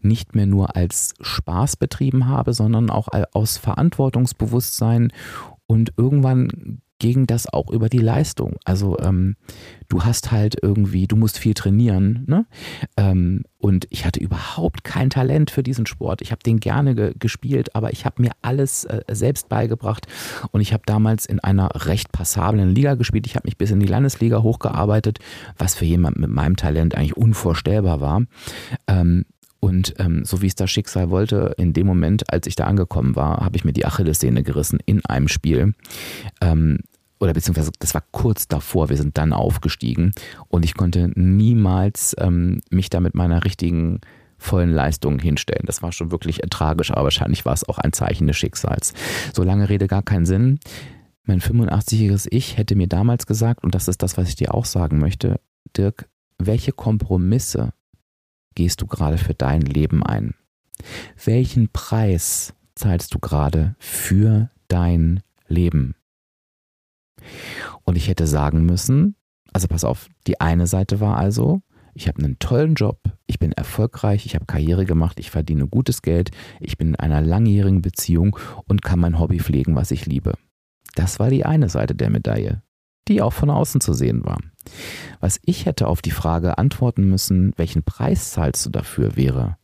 nicht 0.00 0.34
mehr 0.34 0.46
nur 0.46 0.76
als 0.76 1.14
Spaß 1.20 1.76
betrieben 1.76 2.28
habe, 2.28 2.52
sondern 2.52 2.90
auch 2.90 3.08
aus 3.32 3.56
Verantwortungsbewusstsein. 3.56 5.12
Und 5.66 5.92
irgendwann 5.96 6.82
ging 7.04 7.26
das 7.26 7.46
auch 7.52 7.70
über 7.70 7.90
die 7.90 7.98
Leistung. 7.98 8.56
Also 8.64 8.98
ähm, 8.98 9.36
du 9.88 10.04
hast 10.04 10.32
halt 10.32 10.56
irgendwie, 10.62 11.06
du 11.06 11.16
musst 11.16 11.38
viel 11.38 11.52
trainieren. 11.52 12.24
Ne? 12.26 12.46
Ähm, 12.96 13.44
und 13.58 13.86
ich 13.90 14.06
hatte 14.06 14.20
überhaupt 14.20 14.84
kein 14.84 15.10
Talent 15.10 15.50
für 15.50 15.62
diesen 15.62 15.84
Sport. 15.84 16.22
Ich 16.22 16.32
habe 16.32 16.42
den 16.42 16.60
gerne 16.60 16.94
ge 16.94 17.12
gespielt, 17.18 17.74
aber 17.74 17.92
ich 17.92 18.06
habe 18.06 18.22
mir 18.22 18.30
alles 18.40 18.86
äh, 18.86 19.02
selbst 19.10 19.50
beigebracht. 19.50 20.06
Und 20.50 20.62
ich 20.62 20.72
habe 20.72 20.84
damals 20.86 21.26
in 21.26 21.40
einer 21.40 21.68
recht 21.74 22.10
passablen 22.10 22.74
Liga 22.74 22.94
gespielt. 22.94 23.26
Ich 23.26 23.36
habe 23.36 23.46
mich 23.46 23.58
bis 23.58 23.70
in 23.70 23.80
die 23.80 23.86
Landesliga 23.86 24.42
hochgearbeitet, 24.42 25.18
was 25.58 25.74
für 25.74 25.84
jemand 25.84 26.18
mit 26.18 26.30
meinem 26.30 26.56
Talent 26.56 26.94
eigentlich 26.94 27.18
unvorstellbar 27.18 28.00
war. 28.00 28.22
Ähm, 28.86 29.26
und 29.60 29.94
ähm, 29.98 30.24
so 30.24 30.42
wie 30.42 30.46
es 30.46 30.54
das 30.54 30.70
Schicksal 30.70 31.08
wollte, 31.08 31.54
in 31.56 31.74
dem 31.74 31.86
Moment, 31.86 32.30
als 32.30 32.46
ich 32.46 32.54
da 32.54 32.64
angekommen 32.64 33.16
war, 33.16 33.44
habe 33.44 33.56
ich 33.56 33.64
mir 33.64 33.72
die 33.72 33.86
Achillessehne 33.86 34.42
gerissen 34.42 34.78
in 34.84 35.04
einem 35.06 35.28
Spiel. 35.28 35.72
Ähm, 36.42 36.80
oder 37.24 37.32
beziehungsweise 37.32 37.72
das 37.78 37.94
war 37.94 38.04
kurz 38.12 38.46
davor, 38.48 38.90
wir 38.90 38.96
sind 38.96 39.18
dann 39.18 39.32
aufgestiegen 39.32 40.12
und 40.48 40.64
ich 40.64 40.74
konnte 40.74 41.10
niemals 41.14 42.14
ähm, 42.18 42.60
mich 42.70 42.90
da 42.90 43.00
mit 43.00 43.14
meiner 43.14 43.44
richtigen 43.44 44.00
vollen 44.36 44.70
Leistung 44.70 45.18
hinstellen. 45.18 45.64
Das 45.64 45.82
war 45.82 45.90
schon 45.90 46.10
wirklich 46.10 46.42
tragisch, 46.50 46.90
aber 46.90 47.04
wahrscheinlich 47.04 47.46
war 47.46 47.54
es 47.54 47.66
auch 47.66 47.78
ein 47.78 47.94
Zeichen 47.94 48.26
des 48.26 48.36
Schicksals. 48.36 48.92
So 49.32 49.42
lange 49.42 49.70
Rede 49.70 49.86
gar 49.86 50.02
keinen 50.02 50.26
Sinn. 50.26 50.60
Mein 51.24 51.40
85-jähriges 51.40 52.28
Ich 52.30 52.58
hätte 52.58 52.76
mir 52.76 52.88
damals 52.88 53.26
gesagt, 53.26 53.64
und 53.64 53.74
das 53.74 53.88
ist 53.88 54.02
das, 54.02 54.18
was 54.18 54.28
ich 54.28 54.36
dir 54.36 54.52
auch 54.52 54.66
sagen 54.66 54.98
möchte, 54.98 55.40
Dirk, 55.76 56.08
welche 56.38 56.72
Kompromisse 56.72 57.72
gehst 58.54 58.82
du 58.82 58.86
gerade 58.86 59.16
für 59.16 59.34
dein 59.34 59.62
Leben 59.62 60.02
ein? 60.04 60.34
Welchen 61.24 61.70
Preis 61.70 62.52
zahlst 62.74 63.14
du 63.14 63.18
gerade 63.18 63.76
für 63.78 64.50
dein 64.68 65.22
Leben? 65.48 65.94
Und 67.82 67.96
ich 67.96 68.08
hätte 68.08 68.26
sagen 68.26 68.64
müssen, 68.64 69.16
also 69.52 69.68
pass 69.68 69.84
auf, 69.84 70.08
die 70.26 70.40
eine 70.40 70.66
Seite 70.66 71.00
war 71.00 71.16
also, 71.16 71.62
ich 71.94 72.08
habe 72.08 72.18
einen 72.18 72.38
tollen 72.38 72.74
Job, 72.74 73.00
ich 73.26 73.38
bin 73.38 73.52
erfolgreich, 73.52 74.26
ich 74.26 74.34
habe 74.34 74.46
Karriere 74.46 74.84
gemacht, 74.84 75.20
ich 75.20 75.30
verdiene 75.30 75.68
gutes 75.68 76.02
Geld, 76.02 76.30
ich 76.60 76.76
bin 76.76 76.88
in 76.88 76.96
einer 76.96 77.20
langjährigen 77.20 77.82
Beziehung 77.82 78.36
und 78.66 78.82
kann 78.82 78.98
mein 78.98 79.18
Hobby 79.18 79.38
pflegen, 79.38 79.76
was 79.76 79.92
ich 79.92 80.06
liebe. 80.06 80.34
Das 80.96 81.18
war 81.18 81.30
die 81.30 81.44
eine 81.44 81.68
Seite 81.68 81.94
der 81.94 82.10
Medaille, 82.10 82.62
die 83.06 83.22
auch 83.22 83.32
von 83.32 83.50
außen 83.50 83.80
zu 83.80 83.92
sehen 83.92 84.24
war. 84.24 84.38
Was 85.20 85.38
ich 85.44 85.66
hätte 85.66 85.86
auf 85.86 86.02
die 86.02 86.10
Frage 86.10 86.58
antworten 86.58 87.08
müssen, 87.08 87.52
welchen 87.56 87.84
Preis 87.84 88.32
zahlst 88.32 88.66
du 88.66 88.70
dafür, 88.70 89.16
wäre, 89.16 89.56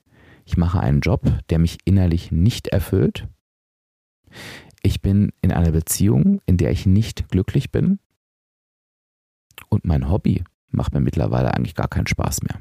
ich 0.45 0.57
mache 0.57 0.81
einen 0.81 1.01
Job, 1.01 1.23
der 1.49 1.59
mich 1.59 1.79
innerlich 1.85 2.33
nicht 2.33 2.69
erfüllt. 2.69 3.29
Ich 4.83 5.03
bin 5.03 5.33
in 5.43 5.53
einer 5.53 5.73
Beziehung, 5.73 6.41
in 6.47 6.57
der 6.57 6.71
ich 6.71 6.87
nicht 6.87 7.29
glücklich 7.29 7.71
bin. 7.71 7.99
Und 9.69 9.85
mein 9.85 10.09
Hobby 10.09 10.43
macht 10.71 10.95
mir 10.95 11.01
mittlerweile 11.01 11.53
eigentlich 11.55 11.75
gar 11.75 11.89
keinen 11.89 12.07
Spaß 12.07 12.43
mehr. 12.43 12.61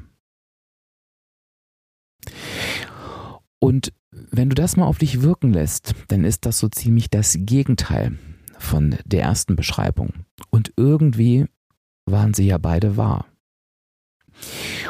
Und 3.58 3.92
wenn 4.10 4.50
du 4.50 4.54
das 4.54 4.76
mal 4.76 4.86
auf 4.86 4.98
dich 4.98 5.22
wirken 5.22 5.52
lässt, 5.52 5.94
dann 6.08 6.24
ist 6.24 6.46
das 6.46 6.58
so 6.58 6.68
ziemlich 6.68 7.10
das 7.10 7.36
Gegenteil 7.40 8.18
von 8.58 8.96
der 9.04 9.22
ersten 9.22 9.56
Beschreibung. 9.56 10.12
Und 10.50 10.72
irgendwie 10.76 11.46
waren 12.06 12.34
sie 12.34 12.46
ja 12.46 12.58
beide 12.58 12.96
wahr. 12.96 13.26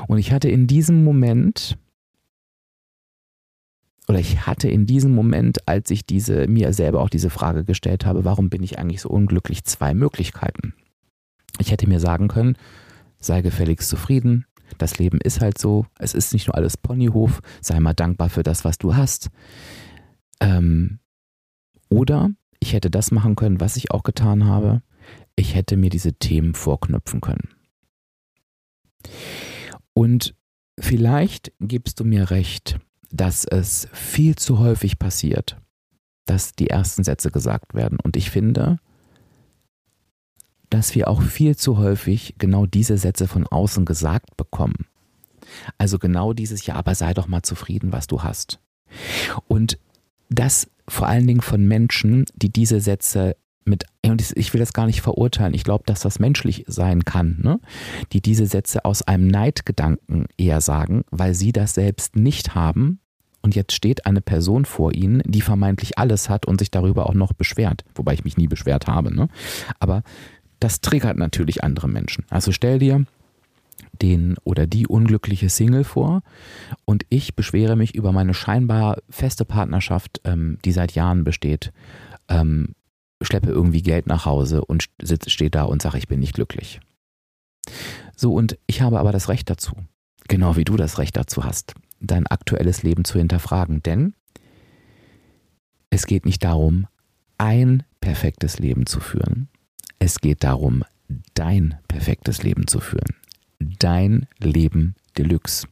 Und 0.09 0.19
ich 0.19 0.33
hatte 0.33 0.49
in 0.49 0.67
diesem 0.67 1.05
Moment, 1.05 1.79
oder 4.11 4.19
ich 4.19 4.45
hatte 4.45 4.69
in 4.69 4.87
diesem 4.87 5.15
Moment, 5.15 5.69
als 5.69 5.89
ich 5.93 6.05
diese, 6.05 6.49
mir 6.49 6.73
selber 6.73 7.01
auch 7.01 7.11
diese 7.11 7.31
Frage 7.31 7.63
gestellt 7.63 8.05
habe, 8.05 8.25
warum 8.25 8.51
bin 8.51 8.61
ich 8.65 8.77
eigentlich 8.77 9.03
so 9.03 9.09
unglücklich, 9.09 9.63
zwei 9.63 9.95
Möglichkeiten. 9.95 10.75
Ich 11.61 11.71
hätte 11.71 11.89
mir 11.89 12.01
sagen 12.01 12.27
können, 12.27 12.57
sei 13.21 13.41
gefälligst 13.41 13.89
zufrieden, 13.89 14.47
das 14.79 14.99
Leben 14.99 15.21
ist 15.21 15.41
halt 15.41 15.59
so, 15.59 15.87
es 15.97 16.13
ist 16.13 16.33
nicht 16.33 16.49
nur 16.49 16.57
alles 16.57 16.77
Ponyhof, 16.77 17.41
sei 17.61 17.79
mal 17.79 17.95
dankbar 17.95 18.31
für 18.31 18.43
das, 18.43 18.65
was 18.65 18.79
du 18.79 18.97
hast. 18.97 19.31
Ähm, 20.41 20.99
oder 21.89 22.31
ich 22.59 22.73
hätte 22.73 22.91
das 22.91 23.13
machen 23.13 23.37
können, 23.37 23.61
was 23.61 23.77
ich 23.77 23.93
auch 23.93 24.03
getan 24.03 24.45
habe, 24.45 24.83
ich 25.37 25.55
hätte 25.55 25.77
mir 25.77 25.91
diese 25.91 26.15
Themen 26.15 26.55
vorknöpfen 26.55 27.21
können. 27.21 27.49
Und 29.95 30.35
vielleicht 30.81 31.53
gibst 31.61 32.01
du 32.01 32.05
mir 32.05 32.33
recht, 32.33 32.81
dass 33.11 33.45
es 33.45 33.89
viel 33.93 34.37
zu 34.37 34.59
häufig 34.59 34.99
passiert, 34.99 35.57
dass 36.27 36.53
die 36.53 36.69
ersten 36.71 37.05
Sätze 37.05 37.31
gesagt 37.31 37.75
werden. 37.75 37.99
Und 38.03 38.17
ich 38.17 38.31
finde, 38.31 38.79
dass 40.71 40.95
wir 40.95 41.09
auch 41.09 41.21
viel 41.23 41.57
zu 41.57 41.79
häufig 41.79 42.37
genau 42.39 42.67
diese 42.67 42.97
Sätze 42.97 43.27
von 43.27 43.47
außen 43.47 43.85
gesagt 43.85 44.37
bekommen. 44.37 44.87
Also 45.79 45.99
genau 45.99 46.33
dieses 46.33 46.65
Ja, 46.67 46.77
aber 46.77 46.95
sei 46.95 47.13
doch 47.13 47.27
mal 47.27 47.43
zufrieden, 47.43 47.93
was 47.93 48.07
du 48.07 48.23
hast. 48.23 48.61
Und 49.49 49.79
das 50.29 50.71
vor 50.87 51.09
allen 51.09 51.27
Dingen 51.27 51.41
von 51.41 51.67
Menschen, 51.67 52.27
die 52.35 52.51
diese 52.51 52.81
Sätze 52.81 53.37
mit, 53.65 53.85
und 54.05 54.33
ich 54.37 54.53
will 54.53 54.61
das 54.61 54.73
gar 54.73 54.87
nicht 54.87 55.03
verurteilen, 55.03 55.55
ich 55.55 55.65
glaube, 55.65 55.85
dass 55.87 56.01
das 56.01 56.19
menschlich 56.19 56.65
sein 56.67 57.05
kann, 57.05 57.39
ne? 57.43 57.61
die 58.13 58.21
diese 58.21 58.47
Sätze 58.47 58.85
aus 58.85 59.03
einem 59.03 59.29
Neidgedanken 59.29 60.27
eher 60.37 60.61
sagen, 60.61 61.05
weil 61.11 61.35
sie 61.35 61.53
das 61.53 61.75
selbst 61.75 62.17
nicht 62.17 62.55
haben 62.55 63.01
und 63.43 63.55
jetzt 63.55 63.73
steht 63.73 64.07
eine 64.07 64.21
Person 64.21 64.65
vor 64.65 64.95
ihnen, 64.95 65.23
die 65.25 65.41
vermeintlich 65.41 65.99
alles 65.99 66.29
hat 66.29 66.47
und 66.47 66.59
sich 66.59 66.71
darüber 66.71 67.07
auch 67.07 67.15
noch 67.15 67.33
beschwert, 67.33 67.85
wobei 67.95 68.15
ich 68.15 68.25
mich 68.25 68.37
nie 68.37 68.49
beschwert 68.49 68.87
habe. 68.87 69.15
Ne? 69.15 69.29
Aber 69.79 70.03
das 70.59 70.81
triggert 70.81 71.17
natürlich 71.17 71.65
andere 71.65 71.89
Menschen. 71.89 72.25
Also 72.29 72.53
stell 72.53 72.79
dir 72.79 73.05
den 74.03 74.37
oder 74.45 74.67
die 74.67 74.87
unglückliche 74.87 75.49
Single 75.49 75.85
vor 75.85 76.23
und 76.85 77.05
ich 77.09 77.35
beschwere 77.35 77.77
mich 77.77 77.95
über 77.95 78.13
meine 78.13 78.35
scheinbar 78.35 78.99
feste 79.09 79.45
Partnerschaft, 79.45 80.21
ähm, 80.25 80.59
die 80.65 80.73
seit 80.73 80.93
Jahren 80.93 81.25
besteht, 81.25 81.73
ähm, 82.29 82.75
schleppe 83.23 83.51
irgendwie 83.51 83.83
Geld 83.83 84.07
nach 84.07 84.25
Hause 84.25 84.65
und 84.65 84.87
stehe 85.27 85.51
da 85.51 85.65
und 85.65 85.83
sage, 85.83 85.99
ich 85.99 86.09
bin 86.09 86.21
nicht 86.21 86.35
glücklich. 86.35 86.81
So, 88.17 88.35
und 88.35 88.59
ich 88.67 88.81
habe 88.81 88.99
aber 88.99 89.13
das 89.13 89.29
Recht 89.29 89.51
dazu, 89.51 89.73
genau 90.29 90.57
wie 90.57 90.65
du 90.65 90.77
das 90.77 90.99
Recht 90.99 91.17
dazu 91.17 91.45
hast, 91.45 91.75
dein 92.01 92.27
aktuelles 92.27 92.83
Leben 92.83 93.05
zu 93.05 93.19
hinterfragen. 93.19 93.83
Denn 93.83 94.15
es 95.91 96.07
geht 96.07 96.25
nicht 96.25 96.45
darum, 96.45 96.87
ein 97.39 97.83
perfektes 98.01 98.59
Leben 98.59 98.87
zu 98.87 99.01
führen. 99.01 99.49
Es 99.99 100.21
geht 100.21 100.45
darum, 100.45 100.85
dein 101.35 101.79
perfektes 101.89 102.43
Leben 102.43 102.67
zu 102.67 102.81
führen. 102.81 103.17
Dein 103.59 104.27
Leben 104.39 104.95
Deluxe. 105.19 105.67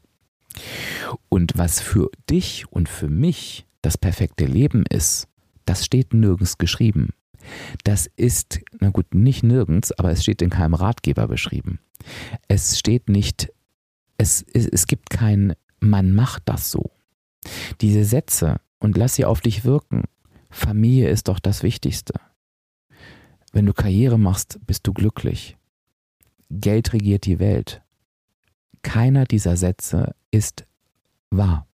Und 1.29 1.53
was 1.57 1.81
für 1.81 2.11
dich 2.29 2.71
und 2.71 2.89
für 2.89 3.09
mich 3.09 3.67
das 3.83 3.97
perfekte 3.97 4.45
Leben 4.45 4.85
ist, 4.91 5.29
das 5.65 5.85
steht 5.85 6.15
nirgends 6.15 6.59
geschrieben. 6.59 7.11
Das 7.85 8.09
ist, 8.17 8.61
na 8.81 8.91
gut, 8.91 9.15
nicht 9.15 9.43
nirgends, 9.43 9.93
aber 9.93 10.11
es 10.11 10.23
steht 10.23 10.43
in 10.43 10.51
keinem 10.51 10.75
Ratgeber 10.75 11.29
beschrieben. 11.29 11.81
Es 12.49 12.79
steht 12.79 13.09
nicht, 13.09 13.53
es, 14.17 14.45
es, 14.53 14.67
es 14.67 14.87
gibt 14.87 15.11
kein, 15.11 15.55
man 15.81 16.13
macht 16.13 16.43
das 16.47 16.71
so. 16.71 16.91
Diese 17.81 18.05
Sätze, 18.05 18.61
und 18.79 18.97
lass 18.97 19.15
sie 19.15 19.25
auf 19.25 19.41
dich 19.41 19.65
wirken, 19.65 20.05
Familie 20.51 21.11
ist 21.11 21.29
doch 21.29 21.39
das 21.39 21.63
Wichtigste. 21.63 22.15
Wenn 23.53 23.67
du 23.67 23.73
Karriere 23.73 24.19
machst, 24.19 24.59
bist 24.67 24.87
du 24.87 24.93
glücklich. 24.93 25.57
Geld 26.51 26.93
regiert 26.93 27.27
die 27.27 27.39
Welt. 27.39 27.83
Keiner 28.83 29.25
dieser 29.25 29.57
Sätze 29.57 30.15
ist 30.31 30.67
wahr. 31.31 31.67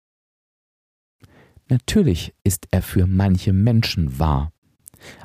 Natürlich 1.69 2.35
ist 2.45 2.69
er 2.71 2.83
für 2.83 3.07
manche 3.07 3.53
Menschen 3.53 4.19
wahr, 4.19 4.52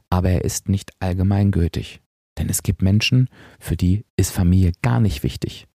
aber 0.10 0.30
er 0.30 0.46
ist 0.46 0.70
nicht 0.70 0.92
allgemeingültig. 1.00 2.02
Denn 2.38 2.50
es 2.50 2.64
gibt 2.64 2.82
Menschen, 2.82 3.30
für 3.60 3.76
die 3.76 4.06
ist 4.16 4.32
Familie 4.32 4.72
gar 4.82 5.00
nicht 5.00 5.24
wichtig. 5.24 5.68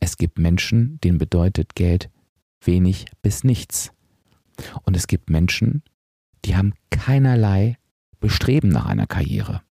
Es 0.00 0.16
gibt 0.16 0.38
Menschen, 0.38 0.98
denen 1.02 1.18
bedeutet 1.18 1.74
Geld 1.74 2.10
wenig 2.64 3.06
bis 3.22 3.44
nichts. 3.44 3.92
Und 4.82 4.96
es 4.96 5.06
gibt 5.06 5.30
Menschen, 5.30 5.82
die 6.44 6.56
haben 6.56 6.74
keinerlei 6.90 7.76
Bestreben 8.20 8.68
nach 8.68 8.86
einer 8.86 9.06
Karriere. 9.06 9.62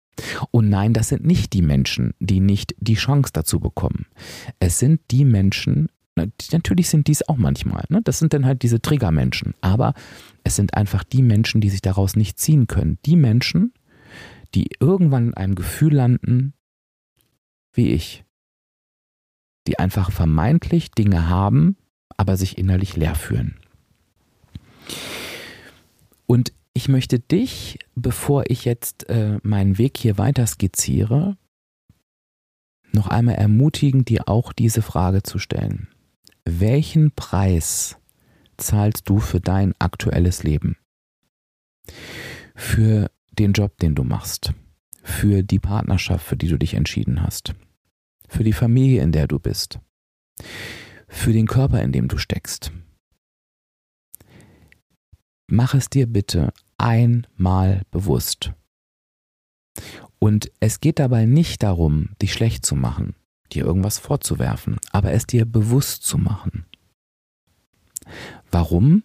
Und 0.50 0.68
nein, 0.68 0.92
das 0.92 1.08
sind 1.08 1.24
nicht 1.24 1.52
die 1.54 1.62
Menschen, 1.62 2.12
die 2.20 2.40
nicht 2.40 2.74
die 2.78 2.94
Chance 2.94 3.30
dazu 3.32 3.60
bekommen. 3.60 4.06
Es 4.60 4.78
sind 4.78 5.00
die 5.10 5.24
Menschen, 5.24 5.88
natürlich 6.52 6.90
sind 6.90 7.06
dies 7.06 7.26
auch 7.28 7.38
manchmal, 7.38 7.84
ne? 7.88 8.02
das 8.04 8.18
sind 8.18 8.34
dann 8.34 8.44
halt 8.44 8.62
diese 8.62 8.82
Triggermenschen, 8.82 9.54
aber 9.62 9.94
es 10.44 10.56
sind 10.56 10.74
einfach 10.74 11.02
die 11.02 11.22
Menschen, 11.22 11.60
die 11.62 11.70
sich 11.70 11.80
daraus 11.80 12.14
nicht 12.14 12.38
ziehen 12.38 12.66
können. 12.66 12.98
Die 13.06 13.16
Menschen, 13.16 13.72
die 14.54 14.70
irgendwann 14.80 15.28
in 15.28 15.34
einem 15.34 15.54
Gefühl 15.54 15.94
landen, 15.94 16.54
wie 17.72 17.90
ich, 17.90 18.24
die 19.66 19.78
einfach 19.78 20.10
vermeintlich 20.10 20.90
Dinge 20.90 21.28
haben, 21.28 21.76
aber 22.16 22.36
sich 22.36 22.58
innerlich 22.58 22.96
leer 22.96 23.14
fühlen. 23.14 23.58
Und 26.26 26.52
ich 26.74 26.88
möchte 26.88 27.18
dich, 27.18 27.78
bevor 27.94 28.44
ich 28.48 28.64
jetzt 28.64 29.08
äh, 29.08 29.38
meinen 29.42 29.78
Weg 29.78 29.98
hier 29.98 30.18
weiter 30.18 30.46
skizziere, 30.46 31.36
noch 32.92 33.08
einmal 33.08 33.36
ermutigen, 33.36 34.04
dir 34.04 34.28
auch 34.28 34.52
diese 34.52 34.82
Frage 34.82 35.22
zu 35.22 35.38
stellen. 35.38 35.88
Welchen 36.44 37.12
Preis 37.12 37.98
zahlst 38.56 39.08
du 39.08 39.18
für 39.18 39.40
dein 39.40 39.74
aktuelles 39.78 40.42
Leben? 40.42 40.76
Für 42.54 43.10
den 43.38 43.52
Job, 43.52 43.78
den 43.78 43.94
du 43.94 44.04
machst, 44.04 44.52
für 45.02 45.42
die 45.42 45.58
Partnerschaft, 45.58 46.24
für 46.26 46.36
die 46.36 46.48
du 46.48 46.58
dich 46.58 46.74
entschieden 46.74 47.22
hast, 47.22 47.54
für 48.28 48.44
die 48.44 48.52
Familie, 48.52 49.02
in 49.02 49.12
der 49.12 49.26
du 49.26 49.38
bist, 49.38 49.78
für 51.08 51.32
den 51.32 51.46
Körper, 51.46 51.82
in 51.82 51.92
dem 51.92 52.08
du 52.08 52.18
steckst. 52.18 52.72
Mach 55.48 55.74
es 55.74 55.90
dir 55.90 56.06
bitte 56.06 56.52
einmal 56.78 57.82
bewusst. 57.90 58.52
Und 60.18 60.50
es 60.60 60.80
geht 60.80 60.98
dabei 60.98 61.26
nicht 61.26 61.62
darum, 61.62 62.10
dich 62.20 62.32
schlecht 62.32 62.64
zu 62.64 62.76
machen, 62.76 63.14
dir 63.52 63.64
irgendwas 63.64 63.98
vorzuwerfen, 63.98 64.78
aber 64.90 65.12
es 65.12 65.26
dir 65.26 65.44
bewusst 65.44 66.04
zu 66.04 66.16
machen. 66.16 66.64
Warum? 68.50 69.02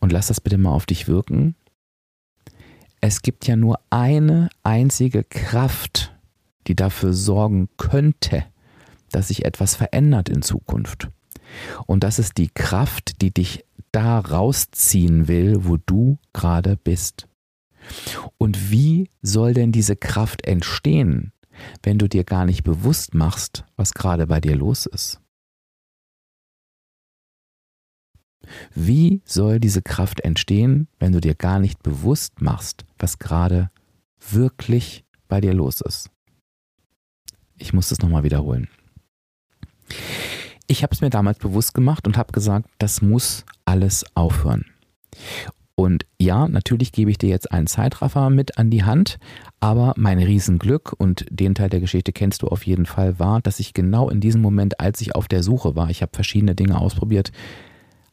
Und 0.00 0.12
lass 0.12 0.28
das 0.28 0.40
bitte 0.40 0.58
mal 0.58 0.72
auf 0.72 0.86
dich 0.86 1.08
wirken. 1.08 1.54
Es 3.08 3.22
gibt 3.22 3.46
ja 3.46 3.54
nur 3.54 3.78
eine 3.88 4.48
einzige 4.64 5.22
Kraft, 5.22 6.12
die 6.66 6.74
dafür 6.74 7.12
sorgen 7.12 7.68
könnte, 7.76 8.44
dass 9.12 9.28
sich 9.28 9.44
etwas 9.44 9.76
verändert 9.76 10.28
in 10.28 10.42
Zukunft. 10.42 11.08
Und 11.86 12.02
das 12.02 12.18
ist 12.18 12.36
die 12.36 12.48
Kraft, 12.48 13.22
die 13.22 13.32
dich 13.32 13.64
da 13.92 14.18
rausziehen 14.18 15.28
will, 15.28 15.66
wo 15.66 15.76
du 15.76 16.18
gerade 16.32 16.76
bist. 16.76 17.28
Und 18.38 18.72
wie 18.72 19.08
soll 19.22 19.54
denn 19.54 19.70
diese 19.70 19.94
Kraft 19.94 20.44
entstehen, 20.44 21.32
wenn 21.84 21.98
du 21.98 22.08
dir 22.08 22.24
gar 22.24 22.44
nicht 22.44 22.64
bewusst 22.64 23.14
machst, 23.14 23.64
was 23.76 23.94
gerade 23.94 24.26
bei 24.26 24.40
dir 24.40 24.56
los 24.56 24.84
ist? 24.84 25.20
Wie 28.74 29.22
soll 29.24 29.60
diese 29.60 29.82
Kraft 29.82 30.20
entstehen, 30.20 30.88
wenn 30.98 31.12
du 31.12 31.20
dir 31.20 31.34
gar 31.34 31.58
nicht 31.58 31.82
bewusst 31.82 32.40
machst, 32.40 32.84
was 32.98 33.18
gerade 33.18 33.70
wirklich 34.30 35.04
bei 35.28 35.40
dir 35.40 35.54
los 35.54 35.80
ist? 35.80 36.10
Ich 37.58 37.72
muss 37.72 37.88
das 37.88 38.00
nochmal 38.00 38.22
wiederholen. 38.24 38.68
ich 40.66 40.82
habe 40.82 40.94
es 40.94 41.00
mir 41.00 41.10
damals 41.10 41.38
bewusst 41.38 41.74
gemacht 41.74 42.06
und 42.06 42.16
habe 42.16 42.32
gesagt, 42.32 42.68
das 42.78 43.02
muss 43.02 43.44
alles 43.64 44.04
aufhören. 44.14 44.64
Und 45.78 46.06
ja, 46.18 46.48
natürlich 46.48 46.90
gebe 46.90 47.10
ich 47.10 47.18
dir 47.18 47.28
jetzt 47.28 47.52
einen 47.52 47.66
Zeitraffer 47.66 48.30
mit 48.30 48.56
an 48.56 48.70
die 48.70 48.84
Hand, 48.84 49.18
aber 49.60 49.92
mein 49.96 50.18
Riesenglück, 50.18 50.94
und 50.96 51.26
den 51.28 51.54
Teil 51.54 51.68
der 51.68 51.80
Geschichte 51.80 52.12
kennst 52.12 52.42
du 52.42 52.48
auf 52.48 52.66
jeden 52.66 52.86
Fall, 52.86 53.18
war, 53.18 53.42
dass 53.42 53.60
ich 53.60 53.74
genau 53.74 54.08
in 54.08 54.20
diesem 54.20 54.40
Moment, 54.40 54.80
als 54.80 55.02
ich 55.02 55.14
auf 55.14 55.28
der 55.28 55.42
Suche 55.42 55.76
war, 55.76 55.90
ich 55.90 56.00
habe 56.00 56.12
verschiedene 56.14 56.54
Dinge 56.54 56.78
ausprobiert, 56.80 57.30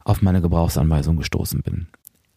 auf 0.04 0.22
meine 0.22 0.40
Gebrauchsanweisung 0.40 1.16
gestoßen 1.16 1.62
bin. 1.62 1.88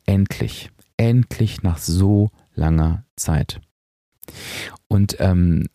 Endlich, 0.06 0.72
endlich 0.96 1.64
nach 1.64 1.78
so 1.78 2.30
langer 2.56 3.06
Zeit. 3.16 3.62
Und 4.88 5.18
ähm, 5.20 5.68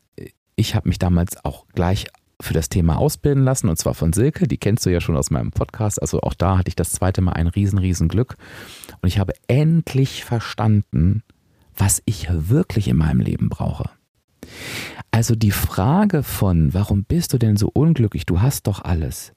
ich 0.56 0.74
habe 0.74 0.88
mich 0.88 0.98
damals 0.98 1.44
auch 1.44 1.66
gleich 1.68 2.06
für 2.40 2.54
das 2.54 2.68
Thema 2.68 2.96
ausbilden 2.96 3.44
lassen 3.44 3.68
und 3.68 3.78
zwar 3.78 3.94
von 3.94 4.12
Silke, 4.12 4.48
die 4.48 4.58
kennst 4.58 4.84
du 4.84 4.90
ja 4.90 5.00
schon 5.00 5.16
aus 5.16 5.30
meinem 5.30 5.52
Podcast. 5.52 6.02
Also 6.02 6.20
auch 6.20 6.34
da 6.34 6.58
hatte 6.58 6.68
ich 6.68 6.76
das 6.76 6.92
zweite 6.92 7.20
Mal 7.20 7.32
ein 7.32 7.46
riesen, 7.46 7.78
riesen 7.78 8.08
Glück 8.08 8.36
und 9.00 9.08
ich 9.08 9.18
habe 9.18 9.32
endlich 9.46 10.24
verstanden, 10.24 11.22
was 11.76 12.02
ich 12.04 12.28
wirklich 12.30 12.88
in 12.88 12.96
meinem 12.96 13.20
Leben 13.20 13.48
brauche. 13.48 13.90
Also 15.10 15.36
die 15.36 15.52
Frage 15.52 16.22
von, 16.22 16.74
warum 16.74 17.04
bist 17.04 17.32
du 17.32 17.38
denn 17.38 17.56
so 17.56 17.70
unglücklich? 17.72 18.26
Du 18.26 18.40
hast 18.40 18.66
doch 18.66 18.82
alles. 18.82 19.32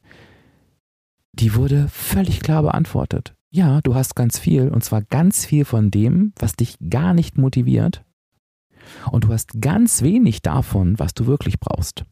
Die 1.38 1.54
wurde 1.54 1.90
völlig 1.90 2.40
klar 2.40 2.64
beantwortet. 2.64 3.36
Ja, 3.50 3.82
du 3.82 3.94
hast 3.94 4.16
ganz 4.16 4.40
viel 4.40 4.70
und 4.70 4.86
zwar 4.86 5.02
ganz 5.02 5.46
viel 5.46 5.66
von 5.66 5.92
dem, 5.92 6.32
was 6.40 6.54
dich 6.54 6.78
gar 6.90 7.14
nicht 7.14 7.38
motiviert. 7.38 8.06
Und 9.12 9.26
du 9.26 9.34
hast 9.34 9.62
ganz 9.62 10.02
wenig 10.02 10.44
davon, 10.44 10.98
was 10.98 11.14
du 11.14 11.26
wirklich 11.26 11.60
brauchst. 11.60 12.06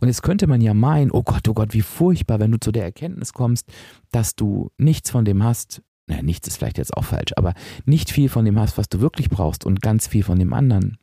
Und 0.00 0.08
jetzt 0.08 0.22
könnte 0.22 0.46
man 0.46 0.60
ja 0.60 0.74
meinen, 0.74 1.10
oh 1.10 1.22
Gott, 1.22 1.48
oh 1.48 1.54
Gott, 1.54 1.72
wie 1.72 1.80
furchtbar, 1.80 2.40
wenn 2.40 2.52
du 2.52 2.60
zu 2.60 2.72
der 2.72 2.84
Erkenntnis 2.84 3.32
kommst, 3.32 3.72
dass 4.10 4.34
du 4.34 4.70
nichts 4.76 5.10
von 5.10 5.24
dem 5.24 5.42
hast, 5.42 5.82
naja, 6.06 6.22
nichts 6.22 6.48
ist 6.48 6.58
vielleicht 6.58 6.76
jetzt 6.76 6.94
auch 6.94 7.04
falsch, 7.04 7.32
aber 7.36 7.54
nicht 7.86 8.10
viel 8.10 8.28
von 8.28 8.44
dem 8.44 8.58
hast, 8.58 8.76
was 8.76 8.90
du 8.90 9.00
wirklich 9.00 9.30
brauchst 9.30 9.64
und 9.64 9.80
ganz 9.80 10.08
viel 10.08 10.24
von 10.24 10.38
dem 10.38 10.52
anderen. 10.52 10.98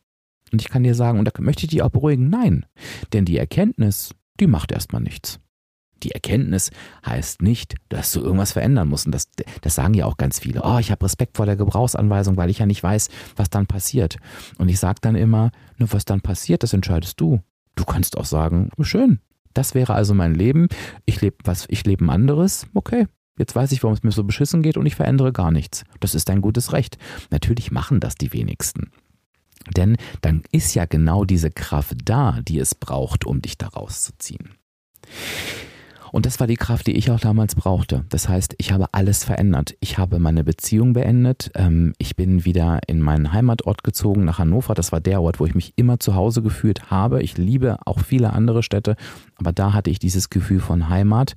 Und 0.51 0.61
ich 0.61 0.69
kann 0.69 0.83
dir 0.83 0.93
sagen, 0.93 1.17
und 1.17 1.25
da 1.25 1.31
möchte 1.41 1.63
ich 1.63 1.71
dich 1.71 1.81
auch 1.81 1.89
beruhigen, 1.89 2.29
nein, 2.29 2.65
denn 3.13 3.25
die 3.25 3.37
Erkenntnis, 3.37 4.13
die 4.39 4.47
macht 4.47 4.71
erstmal 4.71 5.01
nichts. 5.01 5.39
Die 6.03 6.11
Erkenntnis 6.11 6.71
heißt 7.05 7.41
nicht, 7.41 7.75
dass 7.89 8.11
du 8.11 8.21
irgendwas 8.21 8.51
verändern 8.51 8.89
musst. 8.89 9.05
Und 9.05 9.11
das, 9.13 9.29
das 9.61 9.75
sagen 9.75 9.93
ja 9.93 10.05
auch 10.05 10.17
ganz 10.17 10.39
viele. 10.39 10.61
Oh, 10.63 10.77
ich 10.79 10.91
habe 10.91 11.05
Respekt 11.05 11.37
vor 11.37 11.45
der 11.45 11.55
Gebrauchsanweisung, 11.55 12.37
weil 12.37 12.49
ich 12.49 12.59
ja 12.59 12.65
nicht 12.65 12.81
weiß, 12.81 13.09
was 13.35 13.49
dann 13.49 13.67
passiert. 13.67 14.17
Und 14.57 14.69
ich 14.69 14.79
sage 14.79 14.99
dann 15.01 15.15
immer, 15.15 15.51
nur 15.77 15.91
was 15.93 16.05
dann 16.05 16.21
passiert, 16.21 16.63
das 16.63 16.73
entscheidest 16.73 17.19
du. 17.19 17.41
Du 17.75 17.85
kannst 17.85 18.17
auch 18.17 18.25
sagen, 18.25 18.69
oh, 18.77 18.83
schön, 18.83 19.19
das 19.53 19.75
wäre 19.75 19.93
also 19.93 20.13
mein 20.13 20.35
Leben. 20.35 20.67
Ich 21.05 21.21
lebe 21.21 21.37
was, 21.43 21.65
ich 21.69 21.85
lebe 21.85 22.05
ein 22.05 22.09
anderes. 22.09 22.67
Okay, 22.73 23.07
jetzt 23.37 23.55
weiß 23.55 23.71
ich, 23.71 23.83
warum 23.83 23.95
es 23.95 24.03
mir 24.03 24.11
so 24.11 24.23
beschissen 24.23 24.61
geht 24.61 24.77
und 24.77 24.85
ich 24.85 24.95
verändere 24.95 25.31
gar 25.31 25.51
nichts. 25.51 25.83
Das 25.99 26.15
ist 26.15 26.29
dein 26.29 26.41
gutes 26.41 26.73
Recht. 26.73 26.97
Natürlich 27.29 27.71
machen 27.71 27.99
das 27.99 28.15
die 28.15 28.33
wenigsten. 28.33 28.91
Denn 29.75 29.97
dann 30.21 30.43
ist 30.51 30.73
ja 30.73 30.85
genau 30.85 31.23
diese 31.23 31.51
Kraft 31.51 31.97
da, 32.05 32.39
die 32.41 32.59
es 32.59 32.75
braucht, 32.75 33.25
um 33.25 33.41
dich 33.41 33.57
da 33.57 33.67
rauszuziehen. 33.67 34.55
Und 36.11 36.25
das 36.25 36.39
war 36.39 36.47
die 36.47 36.57
Kraft, 36.57 36.87
die 36.87 36.91
ich 36.97 37.09
auch 37.09 37.19
damals 37.19 37.55
brauchte. 37.55 38.03
Das 38.09 38.27
heißt, 38.27 38.55
ich 38.57 38.73
habe 38.73 38.87
alles 38.91 39.23
verändert. 39.23 39.75
Ich 39.79 39.97
habe 39.97 40.19
meine 40.19 40.43
Beziehung 40.43 40.91
beendet. 40.93 41.51
Ähm, 41.55 41.93
ich 41.97 42.17
bin 42.17 42.43
wieder 42.43 42.81
in 42.87 42.99
meinen 42.99 43.31
Heimatort 43.31 43.83
gezogen, 43.83 44.25
nach 44.25 44.37
Hannover. 44.37 44.73
Das 44.73 44.91
war 44.91 44.99
der 44.99 45.21
Ort, 45.21 45.39
wo 45.39 45.45
ich 45.45 45.55
mich 45.55 45.73
immer 45.77 45.99
zu 45.99 46.13
Hause 46.13 46.41
gefühlt 46.41 46.91
habe. 46.91 47.23
Ich 47.23 47.37
liebe 47.37 47.77
auch 47.85 47.99
viele 47.99 48.33
andere 48.33 48.61
Städte, 48.61 48.97
aber 49.37 49.53
da 49.53 49.73
hatte 49.73 49.89
ich 49.89 49.99
dieses 49.99 50.29
Gefühl 50.29 50.59
von 50.59 50.89
Heimat. 50.89 51.33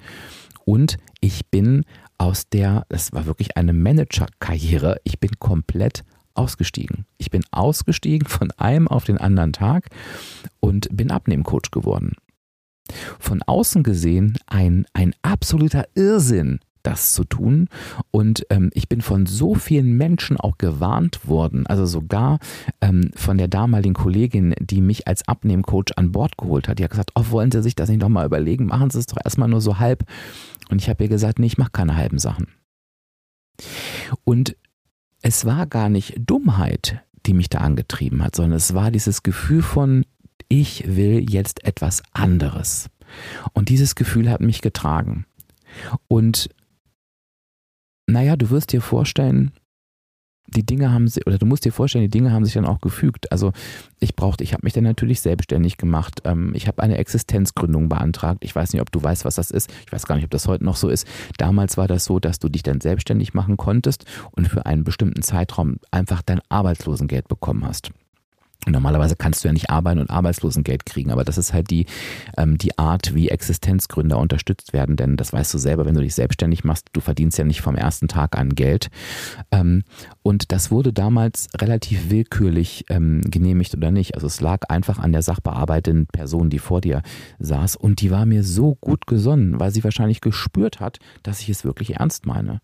Und 0.64 0.96
ich 1.20 1.46
bin 1.46 1.84
aus 2.18 2.48
der, 2.48 2.84
das 2.88 3.12
war 3.12 3.26
wirklich 3.26 3.56
eine 3.56 3.72
Managerkarriere, 3.72 5.00
ich 5.04 5.20
bin 5.20 5.30
komplett 5.38 6.04
ausgestiegen. 6.34 7.06
Ich 7.16 7.30
bin 7.30 7.44
ausgestiegen 7.52 8.26
von 8.26 8.50
einem 8.52 8.88
auf 8.88 9.04
den 9.04 9.18
anderen 9.18 9.52
Tag 9.52 9.86
und 10.58 10.88
bin 10.90 11.12
Abnehmcoach 11.12 11.70
geworden 11.70 12.14
von 13.18 13.42
außen 13.42 13.82
gesehen 13.82 14.36
ein, 14.46 14.86
ein 14.92 15.14
absoluter 15.22 15.86
Irrsinn, 15.94 16.60
das 16.82 17.12
zu 17.12 17.24
tun. 17.24 17.68
Und 18.10 18.46
ähm, 18.50 18.70
ich 18.74 18.88
bin 18.88 19.00
von 19.00 19.26
so 19.26 19.54
vielen 19.54 19.96
Menschen 19.96 20.38
auch 20.38 20.58
gewarnt 20.58 21.26
worden, 21.26 21.66
also 21.66 21.86
sogar 21.86 22.38
ähm, 22.80 23.10
von 23.16 23.38
der 23.38 23.48
damaligen 23.48 23.94
Kollegin, 23.94 24.54
die 24.60 24.80
mich 24.80 25.08
als 25.08 25.26
Abnehmcoach 25.26 25.96
an 25.96 26.12
Bord 26.12 26.36
geholt 26.36 26.68
hat. 26.68 26.78
Die 26.78 26.84
hat 26.84 26.90
gesagt, 26.90 27.12
oh, 27.14 27.24
wollen 27.30 27.50
Sie 27.50 27.62
sich 27.62 27.74
das 27.74 27.88
nicht 27.88 28.00
nochmal 28.00 28.26
überlegen? 28.26 28.66
Machen 28.66 28.90
Sie 28.90 28.98
es 28.98 29.06
doch 29.06 29.18
erstmal 29.24 29.48
nur 29.48 29.60
so 29.60 29.78
halb. 29.78 30.04
Und 30.70 30.80
ich 30.80 30.88
habe 30.88 31.02
ihr 31.02 31.08
gesagt, 31.08 31.38
nee, 31.38 31.46
ich 31.46 31.58
mache 31.58 31.72
keine 31.72 31.96
halben 31.96 32.18
Sachen. 32.18 32.48
Und 34.24 34.56
es 35.22 35.46
war 35.46 35.66
gar 35.66 35.88
nicht 35.88 36.14
Dummheit, 36.18 37.00
die 37.24 37.32
mich 37.32 37.48
da 37.48 37.58
angetrieben 37.58 38.22
hat, 38.22 38.36
sondern 38.36 38.56
es 38.56 38.74
war 38.74 38.90
dieses 38.90 39.22
Gefühl 39.22 39.62
von, 39.62 40.04
ich 40.48 40.96
will 40.96 41.30
jetzt 41.30 41.64
etwas 41.64 42.02
anderes. 42.12 42.90
Und 43.52 43.68
dieses 43.68 43.94
Gefühl 43.94 44.30
hat 44.30 44.40
mich 44.40 44.60
getragen. 44.60 45.26
Und 46.08 46.48
naja, 48.06 48.36
du 48.36 48.50
wirst 48.50 48.72
dir 48.72 48.80
vorstellen, 48.80 49.52
die 50.46 50.64
Dinge 50.64 50.92
haben 50.92 51.08
sich, 51.08 51.26
oder 51.26 51.38
du 51.38 51.46
musst 51.46 51.64
dir 51.64 51.72
vorstellen, 51.72 52.04
die 52.04 52.10
Dinge 52.10 52.32
haben 52.32 52.44
sich 52.44 52.54
dann 52.54 52.66
auch 52.66 52.80
gefügt. 52.80 53.32
Also 53.32 53.52
ich 53.98 54.14
brauchte, 54.14 54.44
ich 54.44 54.52
habe 54.52 54.64
mich 54.64 54.74
dann 54.74 54.84
natürlich 54.84 55.20
selbstständig 55.20 55.78
gemacht. 55.78 56.20
Ähm, 56.24 56.52
ich 56.54 56.68
habe 56.68 56.82
eine 56.82 56.98
Existenzgründung 56.98 57.88
beantragt. 57.88 58.44
Ich 58.44 58.54
weiß 58.54 58.72
nicht, 58.72 58.82
ob 58.82 58.92
du 58.92 59.02
weißt, 59.02 59.24
was 59.24 59.36
das 59.36 59.50
ist. 59.50 59.72
Ich 59.86 59.92
weiß 59.92 60.06
gar 60.06 60.16
nicht, 60.16 60.24
ob 60.24 60.30
das 60.30 60.46
heute 60.46 60.64
noch 60.64 60.76
so 60.76 60.88
ist. 60.88 61.06
Damals 61.38 61.76
war 61.76 61.88
das 61.88 62.04
so, 62.04 62.20
dass 62.20 62.38
du 62.38 62.48
dich 62.48 62.62
dann 62.62 62.80
selbstständig 62.80 63.34
machen 63.34 63.56
konntest 63.56 64.04
und 64.32 64.48
für 64.48 64.66
einen 64.66 64.84
bestimmten 64.84 65.22
Zeitraum 65.22 65.78
einfach 65.90 66.22
dein 66.22 66.40
Arbeitslosengeld 66.50 67.26
bekommen 67.28 67.64
hast. 67.64 67.90
Normalerweise 68.66 69.16
kannst 69.16 69.44
du 69.44 69.48
ja 69.48 69.52
nicht 69.52 69.70
arbeiten 69.70 70.00
und 70.00 70.10
Arbeitslosengeld 70.10 70.86
kriegen, 70.86 71.10
aber 71.10 71.24
das 71.24 71.36
ist 71.38 71.52
halt 71.52 71.70
die, 71.70 71.86
ähm, 72.36 72.56
die 72.56 72.78
Art, 72.78 73.14
wie 73.14 73.28
Existenzgründer 73.28 74.18
unterstützt 74.18 74.72
werden, 74.72 74.96
denn 74.96 75.16
das 75.16 75.32
weißt 75.32 75.52
du 75.52 75.58
selber, 75.58 75.84
wenn 75.84 75.94
du 75.94 76.00
dich 76.00 76.14
selbstständig 76.14 76.64
machst, 76.64 76.88
du 76.92 77.00
verdienst 77.00 77.36
ja 77.38 77.44
nicht 77.44 77.60
vom 77.60 77.76
ersten 77.76 78.08
Tag 78.08 78.38
an 78.38 78.54
Geld. 78.54 78.90
Ähm, 79.50 79.84
und 80.22 80.50
das 80.52 80.70
wurde 80.70 80.92
damals 80.92 81.48
relativ 81.58 82.10
willkürlich 82.10 82.86
ähm, 82.88 83.20
genehmigt 83.22 83.74
oder 83.74 83.90
nicht. 83.90 84.14
Also 84.14 84.26
es 84.26 84.40
lag 84.40 84.68
einfach 84.70 84.98
an 84.98 85.12
der 85.12 85.22
sachbearbeitenden 85.22 86.06
Person, 86.06 86.48
die 86.48 86.58
vor 86.58 86.80
dir 86.80 87.02
saß 87.38 87.76
und 87.76 88.00
die 88.00 88.10
war 88.10 88.24
mir 88.24 88.42
so 88.42 88.76
gut 88.76 89.06
gesonnen, 89.06 89.60
weil 89.60 89.72
sie 89.72 89.84
wahrscheinlich 89.84 90.20
gespürt 90.20 90.80
hat, 90.80 90.98
dass 91.22 91.40
ich 91.40 91.50
es 91.50 91.64
wirklich 91.64 91.96
ernst 91.96 92.26
meine. 92.26 92.60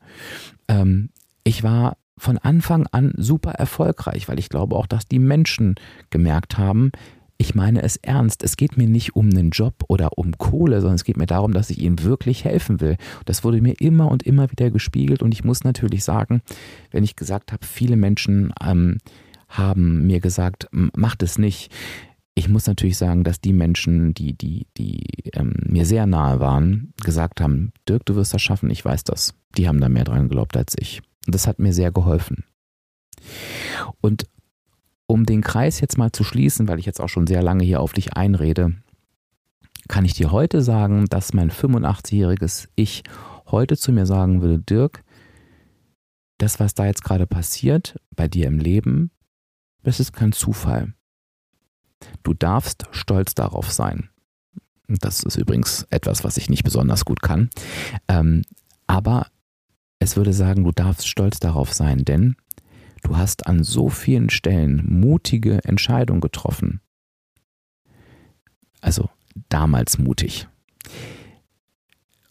Ähm, 0.68 1.10
ich 1.44 1.62
war 1.62 1.96
von 2.20 2.38
Anfang 2.38 2.86
an 2.92 3.12
super 3.16 3.52
erfolgreich, 3.52 4.28
weil 4.28 4.38
ich 4.38 4.48
glaube 4.48 4.76
auch, 4.76 4.86
dass 4.86 5.06
die 5.06 5.18
Menschen 5.18 5.76
gemerkt 6.10 6.58
haben, 6.58 6.92
ich 7.38 7.54
meine 7.54 7.82
es 7.82 7.96
ernst. 7.96 8.44
Es 8.44 8.58
geht 8.58 8.76
mir 8.76 8.86
nicht 8.86 9.16
um 9.16 9.30
einen 9.30 9.48
Job 9.48 9.84
oder 9.88 10.18
um 10.18 10.36
Kohle, 10.36 10.82
sondern 10.82 10.96
es 10.96 11.04
geht 11.04 11.16
mir 11.16 11.24
darum, 11.24 11.54
dass 11.54 11.70
ich 11.70 11.80
ihnen 11.80 12.02
wirklich 12.02 12.44
helfen 12.44 12.82
will. 12.82 12.98
Das 13.24 13.42
wurde 13.44 13.62
mir 13.62 13.80
immer 13.80 14.10
und 14.10 14.22
immer 14.22 14.50
wieder 14.50 14.70
gespiegelt 14.70 15.22
und 15.22 15.32
ich 15.32 15.42
muss 15.42 15.64
natürlich 15.64 16.04
sagen, 16.04 16.42
wenn 16.90 17.02
ich 17.02 17.16
gesagt 17.16 17.52
habe, 17.52 17.64
viele 17.64 17.96
Menschen 17.96 18.52
ähm, 18.62 18.98
haben 19.48 20.06
mir 20.06 20.20
gesagt, 20.20 20.68
macht 20.70 21.22
es 21.22 21.38
nicht. 21.38 21.72
Ich 22.34 22.50
muss 22.50 22.66
natürlich 22.66 22.98
sagen, 22.98 23.24
dass 23.24 23.40
die 23.40 23.54
Menschen, 23.54 24.12
die, 24.12 24.34
die, 24.34 24.66
die 24.76 25.04
ähm, 25.32 25.54
mir 25.66 25.86
sehr 25.86 26.04
nahe 26.04 26.40
waren, 26.40 26.92
gesagt 27.02 27.40
haben, 27.40 27.72
Dirk, 27.88 28.04
du 28.04 28.16
wirst 28.16 28.34
das 28.34 28.42
schaffen, 28.42 28.68
ich 28.68 28.84
weiß 28.84 29.04
das. 29.04 29.32
Die 29.56 29.66
haben 29.66 29.80
da 29.80 29.88
mehr 29.88 30.04
dran 30.04 30.28
geglaubt 30.28 30.58
als 30.58 30.74
ich. 30.78 31.00
Und 31.26 31.34
das 31.34 31.46
hat 31.46 31.58
mir 31.58 31.72
sehr 31.72 31.92
geholfen. 31.92 32.44
Und 34.00 34.26
um 35.06 35.26
den 35.26 35.42
Kreis 35.42 35.80
jetzt 35.80 35.98
mal 35.98 36.12
zu 36.12 36.24
schließen, 36.24 36.68
weil 36.68 36.78
ich 36.78 36.86
jetzt 36.86 37.00
auch 37.00 37.08
schon 37.08 37.26
sehr 37.26 37.42
lange 37.42 37.64
hier 37.64 37.80
auf 37.80 37.92
dich 37.92 38.14
einrede, 38.14 38.74
kann 39.88 40.04
ich 40.04 40.14
dir 40.14 40.30
heute 40.30 40.62
sagen, 40.62 41.06
dass 41.06 41.32
mein 41.32 41.50
85-jähriges 41.50 42.68
Ich 42.76 43.02
heute 43.46 43.76
zu 43.76 43.92
mir 43.92 44.06
sagen 44.06 44.40
würde, 44.40 44.60
Dirk, 44.60 45.02
das, 46.38 46.60
was 46.60 46.74
da 46.74 46.86
jetzt 46.86 47.04
gerade 47.04 47.26
passiert 47.26 48.00
bei 48.14 48.28
dir 48.28 48.46
im 48.46 48.58
Leben, 48.58 49.10
das 49.82 50.00
ist 50.00 50.12
kein 50.12 50.32
Zufall. 50.32 50.94
Du 52.22 52.32
darfst 52.32 52.86
stolz 52.92 53.34
darauf 53.34 53.70
sein. 53.70 54.08
Das 54.88 55.22
ist 55.22 55.36
übrigens 55.36 55.86
etwas, 55.90 56.24
was 56.24 56.36
ich 56.36 56.48
nicht 56.48 56.64
besonders 56.64 57.04
gut 57.04 57.20
kann. 57.22 57.50
Ähm, 58.08 58.42
aber 58.86 59.26
es 60.00 60.16
würde 60.16 60.32
sagen, 60.32 60.64
du 60.64 60.72
darfst 60.72 61.06
stolz 61.06 61.38
darauf 61.38 61.72
sein, 61.72 62.04
denn 62.04 62.34
du 63.02 63.16
hast 63.16 63.46
an 63.46 63.62
so 63.62 63.88
vielen 63.88 64.30
Stellen 64.30 64.82
mutige 64.88 65.62
Entscheidungen 65.64 66.20
getroffen. 66.20 66.80
Also 68.80 69.10
damals 69.48 69.98
mutig. 69.98 70.48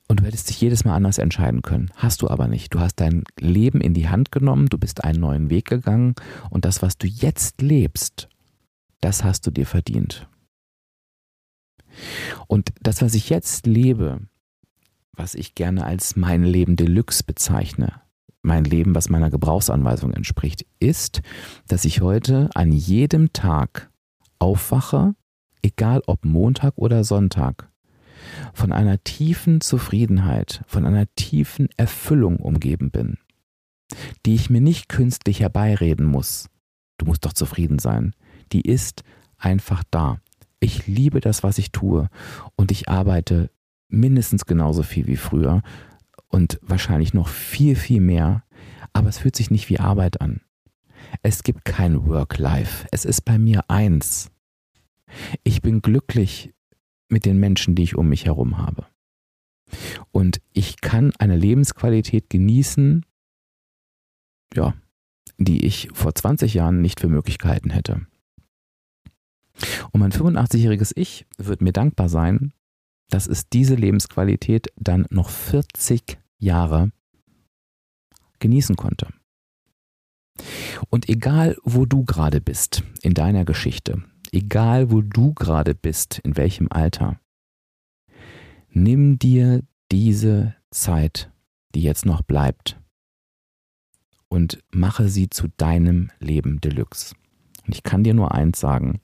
Und 0.07 0.21
du 0.21 0.25
hättest 0.25 0.49
dich 0.49 0.59
jedes 0.59 0.83
Mal 0.83 0.95
anders 0.95 1.19
entscheiden 1.19 1.61
können. 1.61 1.91
Hast 1.95 2.23
du 2.23 2.29
aber 2.29 2.47
nicht. 2.47 2.73
Du 2.73 2.79
hast 2.79 2.95
dein 2.95 3.23
Leben 3.39 3.79
in 3.79 3.93
die 3.93 4.09
Hand 4.09 4.31
genommen, 4.31 4.65
du 4.65 4.79
bist 4.79 5.03
einen 5.03 5.19
neuen 5.19 5.51
Weg 5.51 5.65
gegangen 5.65 6.15
und 6.49 6.65
das, 6.65 6.81
was 6.81 6.97
du 6.97 7.05
jetzt 7.05 7.61
lebst, 7.61 8.27
das 9.01 9.23
hast 9.23 9.45
du 9.45 9.51
dir 9.51 9.67
verdient. 9.67 10.27
Und 12.47 12.73
das, 12.81 13.03
was 13.03 13.13
ich 13.13 13.29
jetzt 13.29 13.67
lebe, 13.67 14.21
was 15.19 15.35
ich 15.35 15.53
gerne 15.53 15.85
als 15.85 16.15
mein 16.15 16.43
Leben 16.43 16.77
Deluxe 16.77 17.23
bezeichne, 17.25 18.01
mein 18.41 18.63
Leben, 18.63 18.95
was 18.95 19.09
meiner 19.09 19.29
Gebrauchsanweisung 19.29 20.13
entspricht, 20.13 20.65
ist, 20.79 21.21
dass 21.67 21.83
ich 21.83 21.99
heute 21.99 22.49
an 22.55 22.71
jedem 22.71 23.33
Tag 23.33 23.91
aufwache, 24.39 25.15
egal 25.61 26.01
ob 26.07 26.23
Montag 26.23 26.77
oder 26.77 27.03
Sonntag, 27.03 27.69
von 28.53 28.71
einer 28.71 29.03
tiefen 29.03 29.59
Zufriedenheit, 29.59 30.63
von 30.67 30.85
einer 30.85 31.05
tiefen 31.15 31.67
Erfüllung 31.75 32.37
umgeben 32.37 32.89
bin, 32.89 33.17
die 34.25 34.35
ich 34.35 34.49
mir 34.49 34.61
nicht 34.61 34.87
künstlich 34.87 35.41
herbeireden 35.41 36.05
muss. 36.05 36.49
Du 36.97 37.05
musst 37.05 37.25
doch 37.25 37.33
zufrieden 37.33 37.79
sein. 37.79 38.15
Die 38.53 38.61
ist 38.61 39.03
einfach 39.37 39.83
da. 39.91 40.21
Ich 40.61 40.87
liebe 40.87 41.19
das, 41.19 41.43
was 41.43 41.57
ich 41.57 41.73
tue 41.73 42.07
und 42.55 42.71
ich 42.71 42.87
arbeite 42.87 43.49
mindestens 43.89 44.45
genauso 44.45 44.83
viel 44.83 45.07
wie 45.07 45.17
früher 45.17 45.61
und 46.27 46.59
wahrscheinlich 46.61 47.13
noch 47.13 47.27
viel, 47.27 47.75
viel 47.75 48.01
mehr, 48.01 48.43
aber 48.93 49.09
es 49.09 49.17
fühlt 49.17 49.35
sich 49.35 49.51
nicht 49.51 49.69
wie 49.69 49.79
Arbeit 49.79 50.21
an. 50.21 50.41
Es 51.21 51.43
gibt 51.43 51.65
kein 51.65 52.07
Work-Life. 52.07 52.87
Es 52.91 53.05
ist 53.05 53.21
bei 53.21 53.37
mir 53.37 53.69
eins. 53.69 54.31
Ich 55.43 55.61
bin 55.61 55.81
glücklich 55.81 56.53
mit 57.09 57.25
den 57.25 57.39
Menschen, 57.39 57.75
die 57.75 57.83
ich 57.83 57.95
um 57.95 58.09
mich 58.09 58.25
herum 58.25 58.57
habe. 58.57 58.85
Und 60.11 60.41
ich 60.53 60.81
kann 60.81 61.13
eine 61.17 61.35
Lebensqualität 61.35 62.29
genießen, 62.29 63.05
ja, 64.53 64.73
die 65.37 65.65
ich 65.65 65.89
vor 65.93 66.13
20 66.13 66.53
Jahren 66.53 66.81
nicht 66.81 66.99
für 66.99 67.07
Möglichkeiten 67.07 67.69
hätte. 67.69 68.05
Und 69.91 69.99
mein 69.99 70.11
85-jähriges 70.11 70.93
Ich 70.95 71.25
wird 71.37 71.61
mir 71.61 71.73
dankbar 71.73 72.09
sein, 72.09 72.53
dass 73.09 73.27
es 73.27 73.49
diese 73.49 73.75
Lebensqualität 73.75 74.67
dann 74.75 75.05
noch 75.09 75.29
40 75.29 76.19
Jahre 76.37 76.91
genießen 78.39 78.75
konnte. 78.75 79.07
Und 80.89 81.09
egal, 81.09 81.57
wo 81.63 81.85
du 81.85 82.05
gerade 82.05 82.39
bist 82.39 82.83
in 83.01 83.13
deiner 83.13 83.45
Geschichte, 83.45 84.03
egal, 84.31 84.91
wo 84.91 85.01
du 85.01 85.33
gerade 85.33 85.75
bist, 85.75 86.19
in 86.19 86.37
welchem 86.37 86.67
Alter, 86.71 87.19
nimm 88.69 89.19
dir 89.19 89.63
diese 89.91 90.55
Zeit, 90.71 91.31
die 91.75 91.81
jetzt 91.81 92.05
noch 92.05 92.21
bleibt, 92.21 92.79
und 94.29 94.63
mache 94.71 95.09
sie 95.09 95.29
zu 95.29 95.47
deinem 95.57 96.11
Leben 96.19 96.61
Deluxe. 96.61 97.15
Und 97.65 97.75
ich 97.75 97.83
kann 97.83 98.03
dir 98.03 98.13
nur 98.13 98.33
eins 98.33 98.59
sagen, 98.59 99.01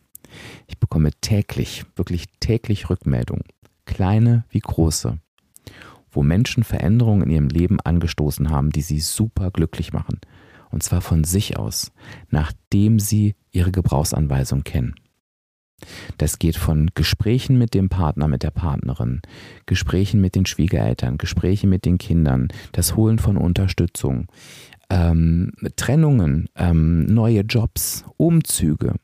ich 0.68 0.78
bekomme 0.78 1.12
täglich, 1.22 1.84
wirklich 1.96 2.26
täglich 2.40 2.90
Rückmeldungen, 2.90 3.44
kleine 3.86 4.46
wie 4.50 4.60
große, 4.60 5.20
wo 6.12 6.24
Menschen 6.24 6.64
Veränderungen 6.64 7.24
in 7.24 7.32
ihrem 7.32 7.48
Leben 7.50 7.80
angestoßen 7.80 8.50
haben, 8.50 8.72
die 8.72 8.82
sie 8.82 9.00
super 9.00 9.52
glücklich 9.52 9.94
machen. 9.94 10.20
Und 10.72 10.84
zwar 10.84 11.02
von 11.02 11.24
sich 11.24 11.58
aus, 11.58 11.92
nachdem 12.30 13.00
sie 13.00 13.36
ihre 13.52 13.72
Gebrauchsanweisung 13.72 14.64
kennen. 14.64 14.96
Das 16.18 16.40
geht 16.40 16.56
von 16.56 16.90
Gesprächen 16.96 17.58
mit 17.58 17.74
dem 17.74 17.90
Partner, 17.90 18.28
mit 18.28 18.44
der 18.44 18.52
Partnerin, 18.52 19.22
Gesprächen 19.66 20.22
mit 20.22 20.36
den 20.36 20.46
Schwiegereltern, 20.46 21.18
Gesprächen 21.18 21.70
mit 21.70 21.86
den 21.86 21.98
Kindern, 21.98 22.48
das 22.72 22.96
Holen 22.96 23.20
von 23.20 23.38
Unterstützung, 23.38 24.28
ähm, 24.90 25.52
Trennungen, 25.76 26.48
ähm, 26.56 27.06
neue 27.06 27.42
Jobs, 27.42 28.06
Umzüge. 28.18 28.96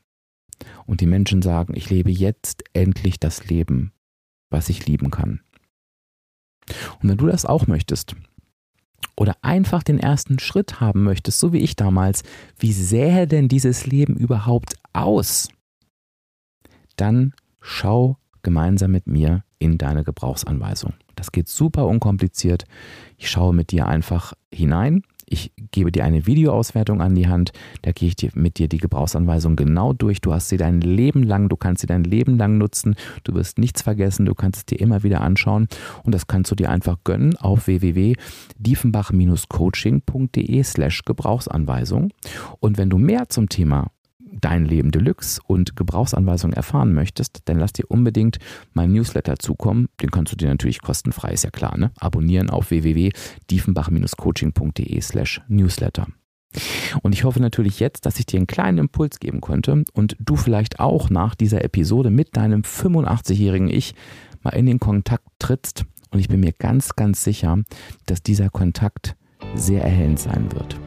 Und 0.86 1.00
die 1.00 1.06
Menschen 1.06 1.42
sagen, 1.42 1.74
ich 1.76 1.90
lebe 1.90 2.10
jetzt 2.10 2.64
endlich 2.72 3.18
das 3.18 3.46
Leben, 3.48 3.92
was 4.52 4.68
ich 4.68 4.86
lieben 4.86 5.10
kann. 5.10 5.40
Und 7.00 7.08
wenn 7.08 7.16
du 7.16 7.26
das 7.26 7.44
auch 7.44 7.66
möchtest, 7.66 8.14
oder 9.16 9.36
einfach 9.42 9.82
den 9.82 9.98
ersten 9.98 10.38
Schritt 10.38 10.80
haben 10.80 11.02
möchtest, 11.04 11.38
so 11.38 11.52
wie 11.52 11.58
ich 11.58 11.76
damals, 11.76 12.22
wie 12.58 12.72
sähe 12.72 13.26
denn 13.26 13.48
dieses 13.48 13.86
Leben 13.86 14.16
überhaupt 14.16 14.76
aus? 14.92 15.48
Dann 16.96 17.34
schau 17.60 18.16
gemeinsam 18.42 18.90
mit 18.90 19.06
mir 19.06 19.44
in 19.58 19.78
deine 19.78 20.02
Gebrauchsanweisung. 20.02 20.94
Das 21.14 21.30
geht 21.30 21.48
super 21.48 21.86
unkompliziert. 21.86 22.64
Ich 23.16 23.30
schaue 23.30 23.54
mit 23.54 23.70
dir 23.70 23.86
einfach 23.86 24.32
hinein 24.52 25.02
ich 25.32 25.50
gebe 25.70 25.90
dir 25.90 26.04
eine 26.04 26.26
Videoauswertung 26.26 27.00
an 27.00 27.14
die 27.14 27.26
Hand, 27.26 27.52
da 27.80 27.92
gehe 27.92 28.08
ich 28.08 28.16
dir, 28.16 28.28
mit 28.34 28.58
dir 28.58 28.68
die 28.68 28.76
Gebrauchsanweisung 28.78 29.56
genau 29.56 29.94
durch. 29.94 30.20
Du 30.20 30.34
hast 30.34 30.50
sie 30.50 30.58
dein 30.58 30.82
Leben 30.82 31.22
lang, 31.22 31.48
du 31.48 31.56
kannst 31.56 31.80
sie 31.80 31.86
dein 31.86 32.04
Leben 32.04 32.36
lang 32.36 32.58
nutzen, 32.58 32.96
du 33.24 33.32
wirst 33.34 33.56
nichts 33.58 33.80
vergessen, 33.82 34.26
du 34.26 34.34
kannst 34.34 34.58
es 34.58 34.66
dir 34.66 34.78
immer 34.78 35.02
wieder 35.02 35.22
anschauen 35.22 35.68
und 36.04 36.14
das 36.14 36.26
kannst 36.26 36.50
du 36.50 36.54
dir 36.54 36.68
einfach 36.70 36.98
gönnen 37.04 37.38
auf 37.38 37.66
www.diefenbach-coaching.de 37.66 40.62
slash 40.62 41.04
Gebrauchsanweisung. 41.04 42.12
Und 42.60 42.76
wenn 42.76 42.90
du 42.90 42.98
mehr 42.98 43.30
zum 43.30 43.48
Thema 43.48 43.90
dein 44.32 44.64
Leben 44.64 44.90
Deluxe 44.90 45.40
und 45.46 45.76
Gebrauchsanweisungen 45.76 46.56
erfahren 46.56 46.94
möchtest, 46.94 47.42
dann 47.46 47.58
lass 47.58 47.72
dir 47.72 47.90
unbedingt 47.90 48.38
mein 48.72 48.92
Newsletter 48.92 49.38
zukommen. 49.38 49.88
Den 50.00 50.10
kannst 50.10 50.32
du 50.32 50.36
dir 50.36 50.48
natürlich 50.48 50.82
kostenfrei, 50.82 51.32
ist 51.32 51.44
ja 51.44 51.50
klar, 51.50 51.78
ne? 51.78 51.92
Abonnieren 51.98 52.50
auf 52.50 52.70
www.diefenbach-coaching.de 52.70 55.00
slash 55.00 55.40
Newsletter. 55.48 56.06
Und 57.02 57.14
ich 57.14 57.24
hoffe 57.24 57.40
natürlich 57.40 57.80
jetzt, 57.80 58.04
dass 58.04 58.18
ich 58.18 58.26
dir 58.26 58.38
einen 58.38 58.46
kleinen 58.46 58.76
Impuls 58.78 59.20
geben 59.20 59.40
konnte 59.40 59.84
und 59.94 60.16
du 60.20 60.36
vielleicht 60.36 60.80
auch 60.80 61.08
nach 61.08 61.34
dieser 61.34 61.64
Episode 61.64 62.10
mit 62.10 62.36
deinem 62.36 62.60
85-jährigen 62.62 63.68
Ich 63.68 63.94
mal 64.42 64.50
in 64.50 64.66
den 64.66 64.78
Kontakt 64.78 65.26
trittst. 65.38 65.86
Und 66.10 66.18
ich 66.18 66.28
bin 66.28 66.40
mir 66.40 66.52
ganz, 66.52 66.94
ganz 66.94 67.24
sicher, 67.24 67.62
dass 68.04 68.22
dieser 68.22 68.50
Kontakt 68.50 69.16
sehr 69.54 69.82
erhellend 69.82 70.18
sein 70.18 70.52
wird. 70.52 70.78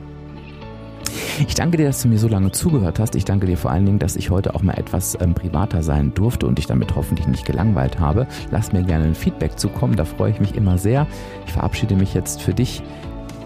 Ich 1.47 1.55
danke 1.55 1.77
dir, 1.77 1.87
dass 1.87 2.01
du 2.01 2.07
mir 2.07 2.17
so 2.17 2.27
lange 2.27 2.51
zugehört 2.51 2.99
hast. 2.99 3.15
Ich 3.15 3.25
danke 3.25 3.45
dir 3.45 3.57
vor 3.57 3.71
allen 3.71 3.85
Dingen, 3.85 3.99
dass 3.99 4.15
ich 4.15 4.29
heute 4.29 4.55
auch 4.55 4.61
mal 4.61 4.77
etwas 4.77 5.17
ähm, 5.19 5.33
privater 5.33 5.83
sein 5.83 6.13
durfte 6.13 6.47
und 6.47 6.57
dich 6.57 6.67
damit 6.67 6.95
hoffentlich 6.95 7.27
nicht 7.27 7.45
gelangweilt 7.45 7.99
habe. 7.99 8.27
Lass 8.51 8.71
mir 8.71 8.83
gerne 8.83 9.05
ein 9.05 9.15
Feedback 9.15 9.59
zukommen, 9.59 9.95
da 9.95 10.05
freue 10.05 10.31
ich 10.31 10.39
mich 10.39 10.55
immer 10.55 10.77
sehr. 10.77 11.07
Ich 11.45 11.53
verabschiede 11.53 11.95
mich 11.95 12.13
jetzt 12.13 12.41
für 12.41 12.53
dich, 12.53 12.81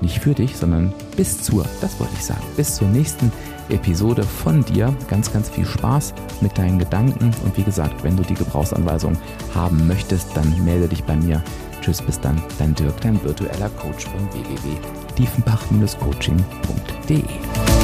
nicht 0.01 0.19
für 0.19 0.33
dich, 0.33 0.55
sondern 0.55 0.93
bis 1.17 1.41
zur, 1.41 1.65
das 1.81 1.99
wollte 1.99 2.13
ich 2.15 2.25
sagen, 2.25 2.43
bis 2.55 2.75
zur 2.75 2.87
nächsten 2.87 3.31
Episode 3.69 4.23
von 4.23 4.63
dir. 4.65 4.93
Ganz, 5.07 5.31
ganz 5.33 5.49
viel 5.49 5.65
Spaß 5.65 6.13
mit 6.41 6.57
deinen 6.57 6.79
Gedanken 6.79 7.31
und 7.43 7.57
wie 7.57 7.63
gesagt, 7.63 8.03
wenn 8.03 8.15
du 8.15 8.23
die 8.23 8.35
Gebrauchsanweisung 8.35 9.17
haben 9.53 9.87
möchtest, 9.87 10.35
dann 10.35 10.63
melde 10.63 10.87
dich 10.87 11.03
bei 11.03 11.15
mir. 11.15 11.43
Tschüss, 11.81 12.01
bis 12.01 12.19
dann, 12.19 12.41
dein 12.57 12.75
Dirk, 12.75 12.99
dein 13.01 13.21
virtueller 13.23 13.69
Coach 13.69 14.05
von 14.05 14.29
www.diefenbach-coaching.de. 15.19 17.78